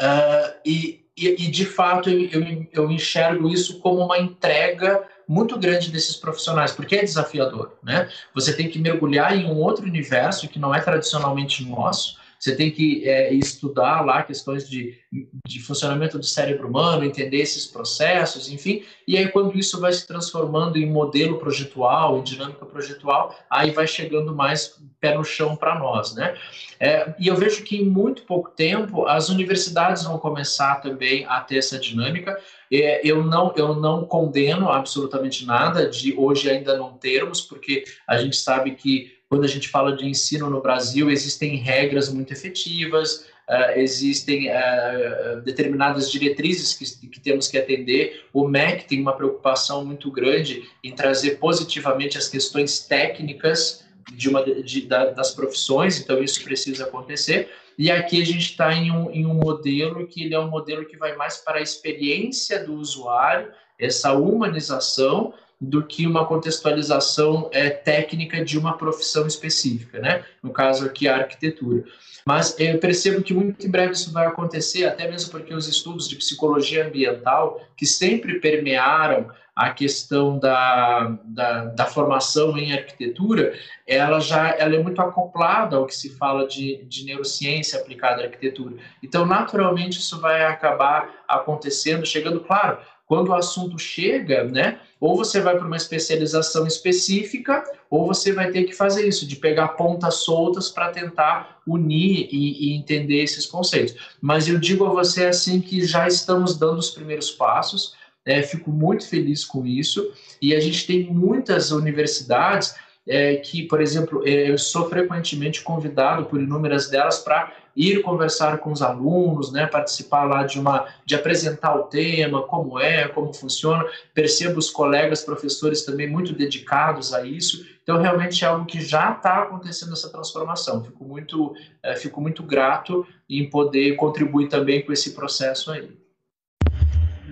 [0.02, 5.58] Uh, e, e, e, de fato, eu, eu, eu, enxergo isso como uma entrega muito
[5.58, 8.10] grande desses profissionais, porque é desafiador, né?
[8.34, 12.70] Você tem que mergulhar em um outro universo que não é tradicionalmente nosso, você tem
[12.70, 15.00] que é, estudar lá questões de,
[15.48, 20.06] de funcionamento do cérebro humano, entender esses processos, enfim, e aí quando isso vai se
[20.06, 25.80] transformando em modelo projetual, em dinâmica projetual, aí vai chegando mais pé no chão para
[25.80, 26.36] nós, né?
[26.82, 31.40] É, e eu vejo que em muito pouco tempo as universidades vão começar também a
[31.40, 32.38] ter essa dinâmica.
[32.70, 38.18] É, eu não eu não condeno absolutamente nada de hoje ainda não termos, porque a
[38.18, 43.26] gente sabe que quando a gente fala de ensino no Brasil, existem regras muito efetivas,
[43.50, 48.26] uh, existem uh, determinadas diretrizes que, que, temos que atender.
[48.32, 54.44] O MEC tem uma preocupação muito grande em trazer positivamente as questões técnicas de uma,
[54.44, 57.50] de, da, das profissões, então isso precisa acontecer.
[57.76, 60.86] E aqui a gente está em um, em um modelo que ele é um modelo
[60.86, 65.34] que vai mais para a experiência do usuário, essa humanização
[65.64, 70.26] do que uma contextualização é, técnica de uma profissão específica, né?
[70.42, 71.86] No caso aqui, a arquitetura.
[72.26, 76.10] Mas eu percebo que muito em breve isso vai acontecer, até mesmo porque os estudos
[76.10, 83.54] de psicologia ambiental, que sempre permearam a questão da, da, da, formação em arquitetura,
[83.86, 88.26] ela já ela é muito acoplada ao que se fala de, de neurociência aplicada à
[88.26, 88.76] arquitetura.
[89.02, 95.42] Então, naturalmente, isso vai acabar acontecendo, chegando, claro, quando o assunto chega, né, ou você
[95.42, 100.24] vai para uma especialização específica, ou você vai ter que fazer isso, de pegar pontas
[100.24, 103.96] soltas para tentar unir e, e, entender esses conceitos.
[104.22, 107.96] Mas eu digo a você assim que já estamos dando os primeiros passos,
[108.26, 110.10] é, fico muito feliz com isso,
[110.42, 112.74] e a gente tem muitas universidades
[113.08, 118.60] é, que, por exemplo, é, eu sou frequentemente convidado por inúmeras delas para ir conversar
[118.60, 123.34] com os alunos, né, participar lá de uma, de apresentar o tema, como é, como
[123.34, 123.84] funciona.
[124.14, 127.66] Percebo os colegas professores também muito dedicados a isso.
[127.82, 130.84] Então, realmente é algo que já está acontecendo essa transformação.
[130.84, 136.03] Fico muito, é, fico muito grato em poder contribuir também com esse processo aí.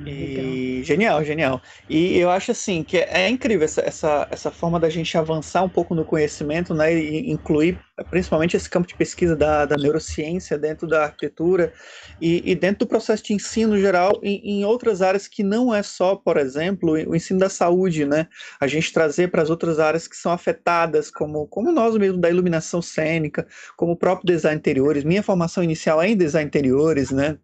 [0.06, 1.62] E genial, genial.
[1.90, 5.70] E eu acho assim que é incrível essa, essa, essa forma da gente avançar um
[5.70, 6.94] pouco no conhecimento, né?
[6.94, 7.80] E incluir
[8.10, 11.72] principalmente esse campo de pesquisa da, da neurociência dentro da arquitetura
[12.20, 15.84] e, e dentro do processo de ensino geral em, em, outras áreas que não é
[15.84, 18.28] só, por exemplo, o ensino da saúde, né?
[18.60, 22.30] A gente trazer para as outras áreas que são afetadas, como, como nós mesmo, da
[22.30, 23.46] iluminação cênica,
[23.78, 25.04] como o próprio design interiores.
[25.04, 27.38] Minha formação inicial é em design interiores, né?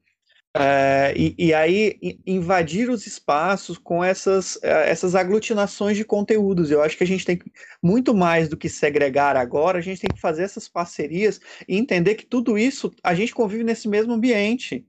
[0.55, 6.71] É, e, e, aí invadir os espaços com essas, é, essas aglutinações de conteúdos.
[6.71, 10.01] Eu acho que a gente tem que, muito mais do que segregar agora, a gente
[10.01, 14.13] tem que fazer essas parcerias e entender que tudo isso a gente convive nesse mesmo
[14.13, 14.85] ambiente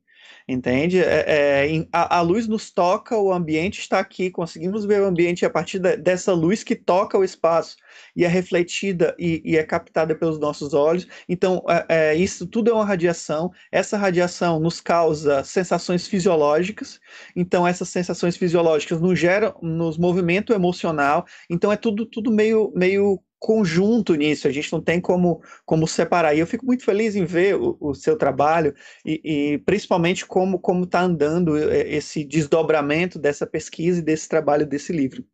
[0.48, 0.98] entende?
[0.98, 5.44] É, é, a, a, luz nos toca, o ambiente está aqui, conseguimos ver o ambiente
[5.44, 7.76] a partir de, dessa luz que toca o espaço
[8.16, 11.06] e é refletida e, e é captada pelos nossos olhos.
[11.28, 13.52] Então, é, é, isso tudo é uma radiação.
[13.70, 16.98] Essa radiação nos causa sensações fisiológicas.
[17.36, 21.26] Então, essas sensações fisiológicas nos geram nos movimento emocional.
[21.50, 26.34] Então, é tudo, tudo meio, meio conjunto nisso, a gente não tem como, como separar.
[26.34, 28.74] E eu fico muito feliz em ver o, o seu trabalho
[29.04, 29.20] e,
[29.54, 34.92] e, principalmente como como está andando é, esse desdobramento dessa pesquisa e desse trabalho desse
[34.92, 35.24] livro.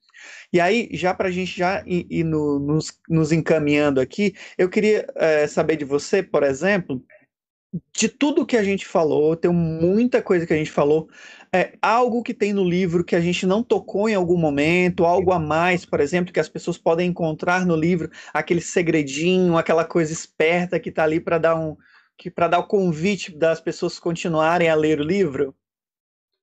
[0.53, 4.69] E aí, já para a gente já ir, ir no, nos, nos, encaminhando aqui, eu
[4.69, 7.03] queria é, saber de você, por exemplo,
[7.93, 11.09] de tudo que a gente falou, tem muita coisa que a gente falou,
[11.53, 15.33] é, algo que tem no livro que a gente não tocou em algum momento, algo
[15.33, 20.13] a mais, por exemplo, que as pessoas podem encontrar no livro, aquele segredinho, aquela coisa
[20.13, 21.77] esperta que está ali para dar um
[22.17, 25.53] que para dar o convite das pessoas continuarem a ler o livro?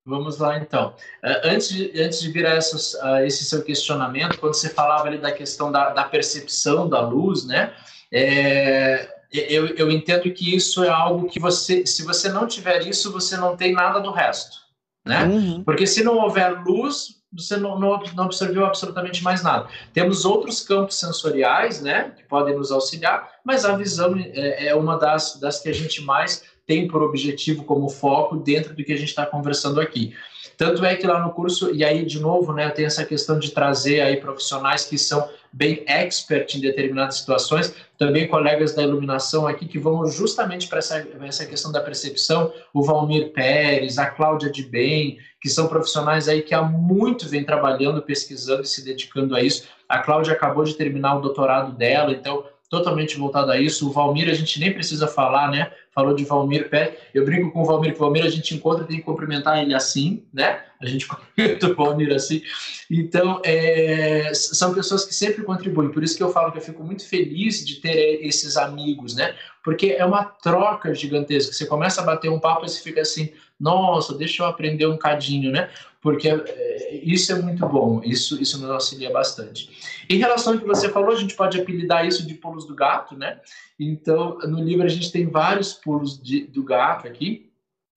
[0.06, 0.96] Vamos lá, então.
[1.24, 5.32] É, antes de, antes de virar essas, esse seu questionamento, quando você falava ali da
[5.32, 7.74] questão da, da percepção da luz, né?
[8.12, 13.12] É, eu, eu entendo que isso é algo que você, se você não tiver isso,
[13.12, 14.62] você não tem nada do resto
[15.06, 15.26] né?
[15.26, 15.64] Uhum.
[15.64, 19.68] Porque se não houver luz, você não, não, não, absorveu absolutamente mais nada.
[19.94, 24.98] Temos outros campos sensoriais, né, que podem nos auxiliar, mas a visão é, é uma
[24.98, 28.98] das, das que a gente mais tem por objetivo como foco dentro do que a
[28.98, 30.14] gente está conversando aqui.
[30.62, 33.50] Tanto é que lá no curso, e aí de novo, né, tem essa questão de
[33.50, 39.66] trazer aí profissionais que são bem expert em determinadas situações, também colegas da iluminação aqui
[39.66, 44.62] que vão justamente para essa, essa questão da percepção, o Valmir Pérez, a Cláudia de
[44.62, 49.42] Bem, que são profissionais aí que há muito vem trabalhando, pesquisando e se dedicando a
[49.42, 49.68] isso.
[49.90, 53.90] A Cláudia acabou de terminar o doutorado dela, então totalmente voltado a isso.
[53.90, 55.72] O Valmir, a gente nem precisa falar, né?
[55.94, 56.98] Falou de Valmir Pé.
[57.14, 59.74] Eu brinco com o Valmir, que o Valmir a gente encontra tem que cumprimentar ele
[59.74, 60.64] assim, né?
[60.82, 62.42] A gente cumprimenta o Valmir assim.
[62.90, 65.92] Então, é, são pessoas que sempre contribuem.
[65.92, 69.36] Por isso que eu falo que eu fico muito feliz de ter esses amigos, né?
[69.64, 71.54] Porque é uma troca gigantesca.
[71.54, 74.98] Você começa a bater um papo e você fica assim, nossa, deixa eu aprender um
[74.98, 75.70] cadinho, né?
[76.02, 79.70] Porque é, isso é muito bom, isso, isso nos auxilia bastante.
[80.10, 83.16] Em relação ao que você falou, a gente pode apelidar isso de pulos do gato,
[83.16, 83.40] né?
[83.80, 87.51] Então, no livro a gente tem vários pulos de, do gato aqui,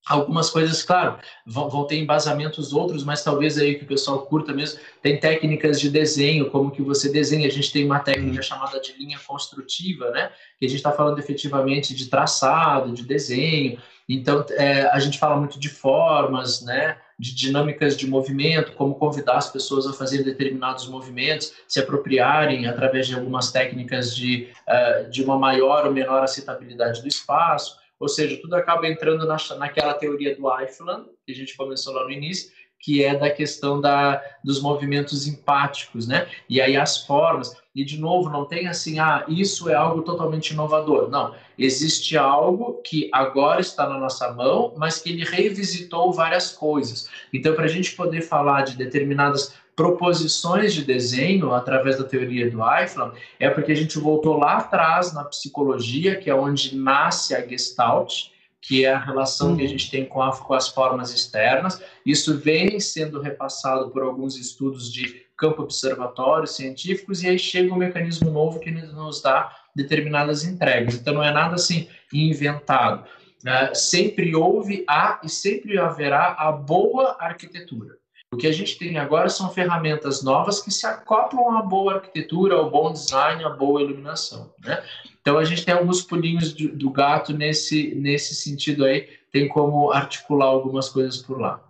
[0.06, 4.52] Algumas coisas, claro, vão, vão, ter embasamentos outros, mas talvez aí que o pessoal curta
[4.52, 4.78] mesmo.
[5.00, 7.46] Tem técnicas de desenho, como que você desenha.
[7.46, 10.30] A gente tem uma técnica chamada de linha construtiva, né?
[10.58, 13.78] Que a gente está falando efetivamente de traçado, de desenho.
[14.06, 16.98] Então, é, a gente fala muito de formas, né?
[17.18, 23.06] De dinâmicas de movimento, como convidar as pessoas a fazer determinados movimentos, se apropriarem através
[23.06, 27.82] de algumas técnicas de, uh, de uma maior ou menor aceitabilidade do espaço.
[27.98, 32.04] Ou seja, tudo acaba entrando na, naquela teoria do Eifeland, que a gente começou lá
[32.04, 32.50] no início,
[32.84, 36.28] que é da questão da, dos movimentos empáticos, né?
[36.48, 37.56] E aí as formas.
[37.74, 41.08] E, de novo, não tem assim, ah, isso é algo totalmente inovador.
[41.08, 41.34] Não.
[41.58, 47.08] Existe algo que agora está na nossa mão, mas que ele revisitou várias coisas.
[47.32, 52.62] Então, para a gente poder falar de determinadas proposições de desenho através da teoria do
[52.62, 57.46] Eichmann é porque a gente voltou lá atrás na psicologia, que é onde nasce a
[57.46, 58.28] Gestalt,
[58.60, 59.56] que é a relação uhum.
[59.56, 61.82] que a gente tem com, a, com as formas externas.
[62.06, 67.76] Isso vem sendo repassado por alguns estudos de campo observatório científicos e aí chega um
[67.76, 70.94] mecanismo novo que nos dá determinadas entregas.
[70.94, 73.04] Então não é nada assim inventado.
[73.42, 77.98] Uh, sempre houve a e sempre haverá a boa arquitetura.
[78.34, 82.56] O que a gente tem agora são ferramentas novas que se acoplam à boa arquitetura,
[82.56, 84.52] ao bom design, à boa iluminação.
[84.64, 84.82] Né?
[85.20, 89.92] Então a gente tem alguns pulinhos do, do gato nesse, nesse sentido aí, tem como
[89.92, 91.62] articular algumas coisas por lá.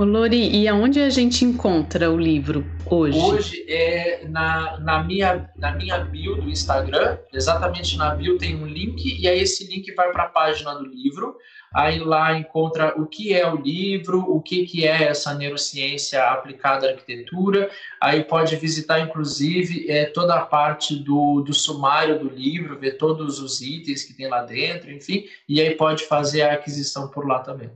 [0.00, 3.18] Ô Lori, e aonde a gente encontra o livro hoje?
[3.18, 8.64] Hoje é na, na, minha, na minha bio do Instagram, exatamente na bio tem um
[8.64, 11.36] link, e aí esse link vai para a página do livro.
[11.74, 16.86] Aí lá encontra o que é o livro, o que, que é essa neurociência aplicada
[16.86, 17.68] à arquitetura.
[18.00, 23.38] Aí pode visitar, inclusive, é, toda a parte do, do sumário do livro, ver todos
[23.38, 27.40] os itens que tem lá dentro, enfim, e aí pode fazer a aquisição por lá
[27.40, 27.70] também.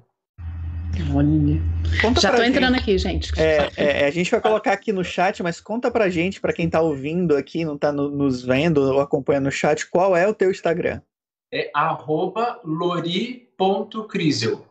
[1.14, 1.62] Olha.
[2.01, 2.57] Conta Já tô gente.
[2.57, 3.32] entrando aqui, gente.
[3.38, 6.68] É, é, a gente vai colocar aqui no chat, mas conta pra gente, pra quem
[6.68, 10.34] tá ouvindo aqui, não tá no, nos vendo ou acompanhando no chat, qual é o
[10.34, 11.01] teu Instagram?
[11.53, 14.66] É arroba lori.crisel.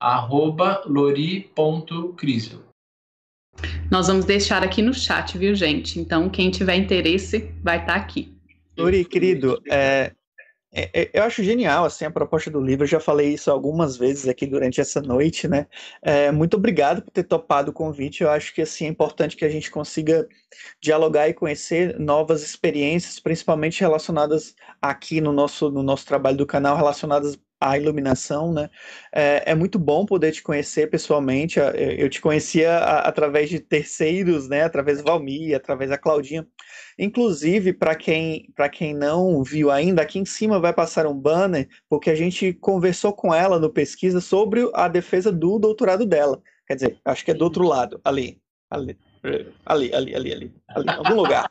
[0.00, 2.60] Arroba lori.crisel.
[3.90, 5.98] Nós vamos deixar aqui no chat, viu, gente?
[5.98, 8.34] Então, quem tiver interesse, vai estar tá aqui.
[8.78, 10.12] Lori, querido, é,
[10.74, 12.84] é, é, eu acho genial assim a proposta do livro.
[12.84, 15.66] Eu já falei isso algumas vezes aqui durante essa noite, né?
[16.00, 18.22] É, muito obrigado por ter topado o convite.
[18.22, 20.26] Eu acho que assim é importante que a gente consiga
[20.80, 26.76] dialogar e conhecer novas experiências, principalmente relacionadas aqui no nosso no nosso trabalho do canal,
[26.76, 28.68] relacionadas à iluminação, né?
[29.12, 31.58] É, é muito bom poder te conhecer pessoalmente.
[31.58, 34.64] Eu te conhecia através de terceiros, né?
[34.64, 36.46] Através do Valmir, através da Claudinha.
[36.98, 42.10] Inclusive, para quem, quem não viu ainda, aqui em cima vai passar um banner, porque
[42.10, 46.42] a gente conversou com ela no pesquisa sobre a defesa do doutorado dela.
[46.66, 48.40] Quer dizer, acho que é do outro lado, ali.
[48.70, 48.98] Ali,
[49.66, 51.50] ali, ali, ali, ali, ali em algum lugar.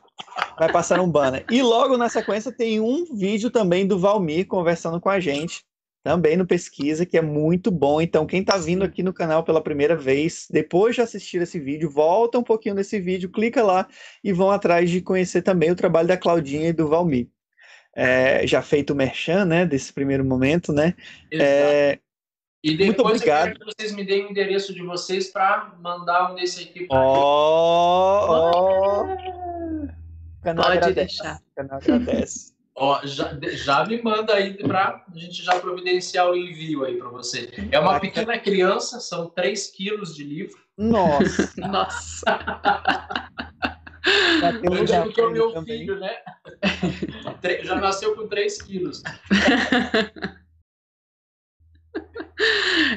[0.58, 1.44] Vai passar um banner.
[1.48, 5.64] E logo na sequência tem um vídeo também do Valmir conversando com a gente
[6.02, 8.00] também no Pesquisa, que é muito bom.
[8.00, 11.88] Então, quem está vindo aqui no canal pela primeira vez, depois de assistir esse vídeo,
[11.88, 13.86] volta um pouquinho nesse vídeo, clica lá
[14.22, 17.28] e vão atrás de conhecer também o trabalho da Claudinha e do Valmir.
[17.94, 20.94] É, já feito o merchan, né, desse primeiro momento, né?
[21.30, 21.98] É,
[22.64, 23.48] e depois Muito obrigado.
[23.48, 26.86] eu quero que vocês me deem o endereço de vocês para mandar um desse aqui
[26.86, 29.06] para Ó, ó.
[30.42, 30.94] Pode agradece.
[30.94, 31.36] deixar.
[31.36, 32.51] O canal agradece.
[32.74, 37.08] Ó, já, já me manda aí para a gente já providenciar o envio aí para
[37.10, 37.50] você.
[37.70, 40.58] É uma pequena criança, são 3 quilos de livro.
[40.76, 41.52] Nossa!
[41.68, 42.42] Nossa!
[44.62, 45.80] Eu digo que é o meu também.
[45.80, 46.16] filho, né?
[47.62, 49.02] Já nasceu com 3 quilos.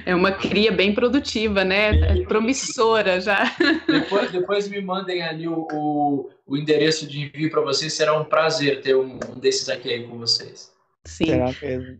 [0.06, 1.90] É uma cria bem produtiva, né?
[1.90, 3.44] É promissora já.
[3.88, 7.94] Depois, depois me mandem ali o, o, o endereço de envio para vocês.
[7.94, 10.72] Será um prazer ter um, um, desses aqui aí com vocês.
[11.06, 11.26] Sim.
[11.26, 12.00] Será mesmo.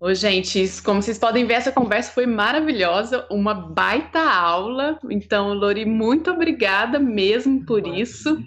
[0.00, 4.98] Ô, gente, como vocês podem ver, essa conversa foi maravilhosa, uma baita aula.
[5.10, 8.42] Então, Lori, muito obrigada mesmo por isso.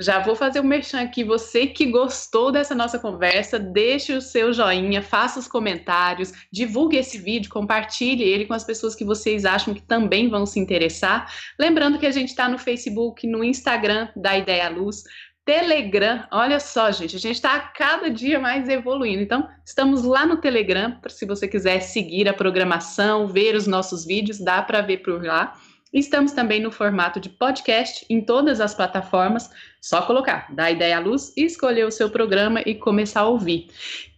[0.00, 1.24] Já vou fazer o um merchan aqui.
[1.24, 7.18] Você que gostou dessa nossa conversa, deixe o seu joinha, faça os comentários, divulgue esse
[7.18, 11.32] vídeo, compartilhe ele com as pessoas que vocês acham que também vão se interessar.
[11.58, 15.02] Lembrando que a gente está no Facebook, no Instagram da Ideia Luz.
[15.44, 19.22] Telegram, olha só, gente, a gente está a cada dia mais evoluindo.
[19.22, 24.38] Então, estamos lá no Telegram, se você quiser seguir a programação, ver os nossos vídeos,
[24.38, 25.54] dá para ver por lá.
[25.92, 29.50] Estamos também no formato de podcast em todas as plataformas.
[29.80, 33.68] Só colocar, dar ideia à luz, escolher o seu programa e começar a ouvir.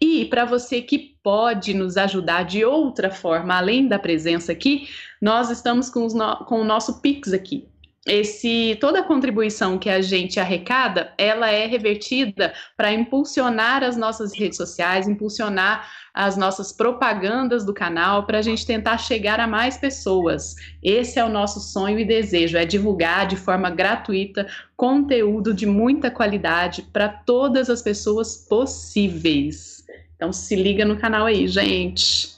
[0.00, 4.88] E para você que pode nos ajudar de outra forma, além da presença aqui,
[5.20, 6.44] nós estamos com, no...
[6.44, 7.68] com o nosso Pix aqui
[8.06, 14.32] esse toda a contribuição que a gente arrecada, ela é revertida para impulsionar as nossas
[14.32, 19.76] redes sociais, impulsionar as nossas propagandas do canal, para a gente tentar chegar a mais
[19.76, 20.54] pessoas.
[20.82, 24.46] Esse é o nosso sonho e desejo, é divulgar de forma gratuita
[24.76, 29.84] conteúdo de muita qualidade para todas as pessoas possíveis.
[30.16, 32.34] Então se liga no canal aí, gente.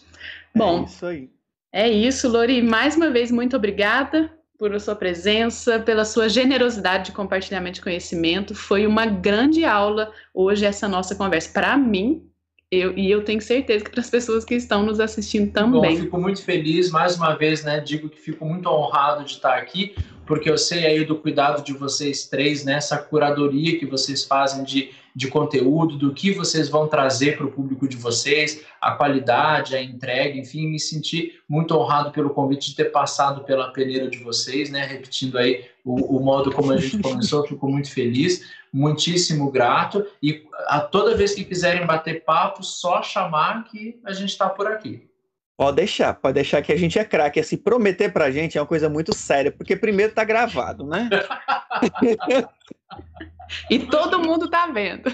[0.55, 1.31] Bom, é isso aí.
[1.73, 2.61] É isso, Lori.
[2.61, 4.31] Mais uma vez, muito obrigada
[4.63, 8.55] por sua presença, pela sua generosidade de compartilhamento de conhecimento.
[8.55, 11.51] Foi uma grande aula hoje essa nossa conversa.
[11.53, 12.23] Para mim,
[12.71, 15.97] eu, e eu tenho certeza que para as pessoas que estão nos assistindo também.
[15.97, 17.81] Bom, fico muito feliz, mais uma vez, né?
[17.81, 19.97] Digo que fico muito honrado de estar aqui,
[20.27, 22.75] porque eu sei aí do cuidado de vocês três, né?
[22.75, 27.51] Essa curadoria que vocês fazem de de conteúdo, do que vocês vão trazer para o
[27.51, 32.77] público de vocês, a qualidade, a entrega, enfim, me senti muito honrado pelo convite de
[32.77, 34.85] ter passado pela peneira de vocês, né?
[34.85, 38.43] Repetindo aí o, o modo como a gente começou, fico muito feliz,
[38.73, 44.31] muitíssimo grato e a toda vez que quiserem bater papo, só chamar que a gente
[44.31, 45.07] está por aqui.
[45.57, 47.39] Pode deixar, pode deixar que a gente é craque.
[47.39, 51.09] Assim, prometer pra gente é uma coisa muito séria, porque primeiro tá gravado, né?
[53.71, 55.11] e todo mundo tá vendo.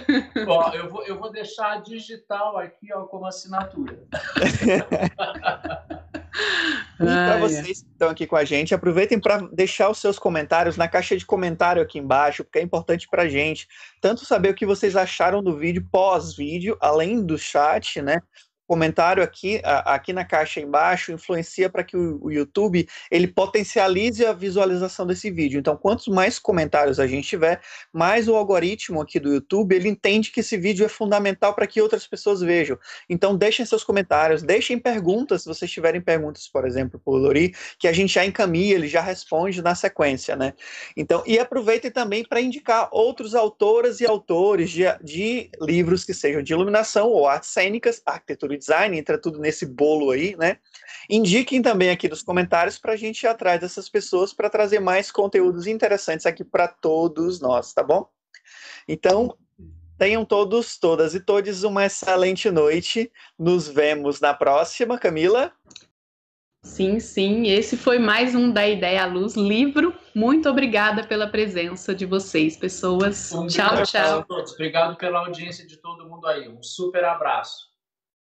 [0.47, 3.99] Ó, eu vou, eu vou deixar digital aqui, ó, como assinatura.
[7.01, 10.76] E para vocês que estão aqui com a gente, aproveitem para deixar os seus comentários
[10.76, 13.68] na caixa de comentário aqui embaixo, porque é importante para a gente
[14.01, 18.20] tanto saber o que vocês acharam do vídeo pós-vídeo, além do chat, né?
[18.68, 24.34] Comentário aqui, aqui na caixa embaixo influencia para que o, o, YouTube ele potencialize a
[24.34, 25.58] visualização desse vídeo.
[25.58, 30.30] Então, quantos mais comentários a gente tiver, mais o algoritmo aqui do YouTube ele entende
[30.30, 32.78] que esse vídeo é fundamental para que outras pessoas vejam.
[33.08, 37.88] Então, deixem seus comentários, deixem perguntas, se vocês tiverem perguntas, por exemplo, por Lori, que
[37.88, 40.52] a gente já encaminha, ele já responde na sequência, né?
[40.94, 46.42] Então, e aproveitem também para indicar outros autoras e autores de, de livros que sejam
[46.42, 50.59] de iluminação ou artes cênicas, arquitetura design, entra tudo nesse bolo aí, né?
[51.09, 55.11] Indiquem também aqui nos comentários para a gente ir atrás dessas pessoas para trazer mais
[55.11, 58.09] conteúdos interessantes aqui para todos nós, tá bom?
[58.86, 59.36] Então,
[59.96, 63.11] tenham todos, todas e todos uma excelente noite.
[63.38, 65.52] Nos vemos na próxima, Camila.
[66.62, 69.94] Sim, sim, esse foi mais um da Ideia à Luz livro.
[70.14, 73.32] Muito obrigada pela presença de vocês, pessoas.
[73.32, 74.26] Um tchau, tchau.
[74.28, 76.48] Obrigado pela audiência de todo mundo aí.
[76.48, 77.67] Um super abraço.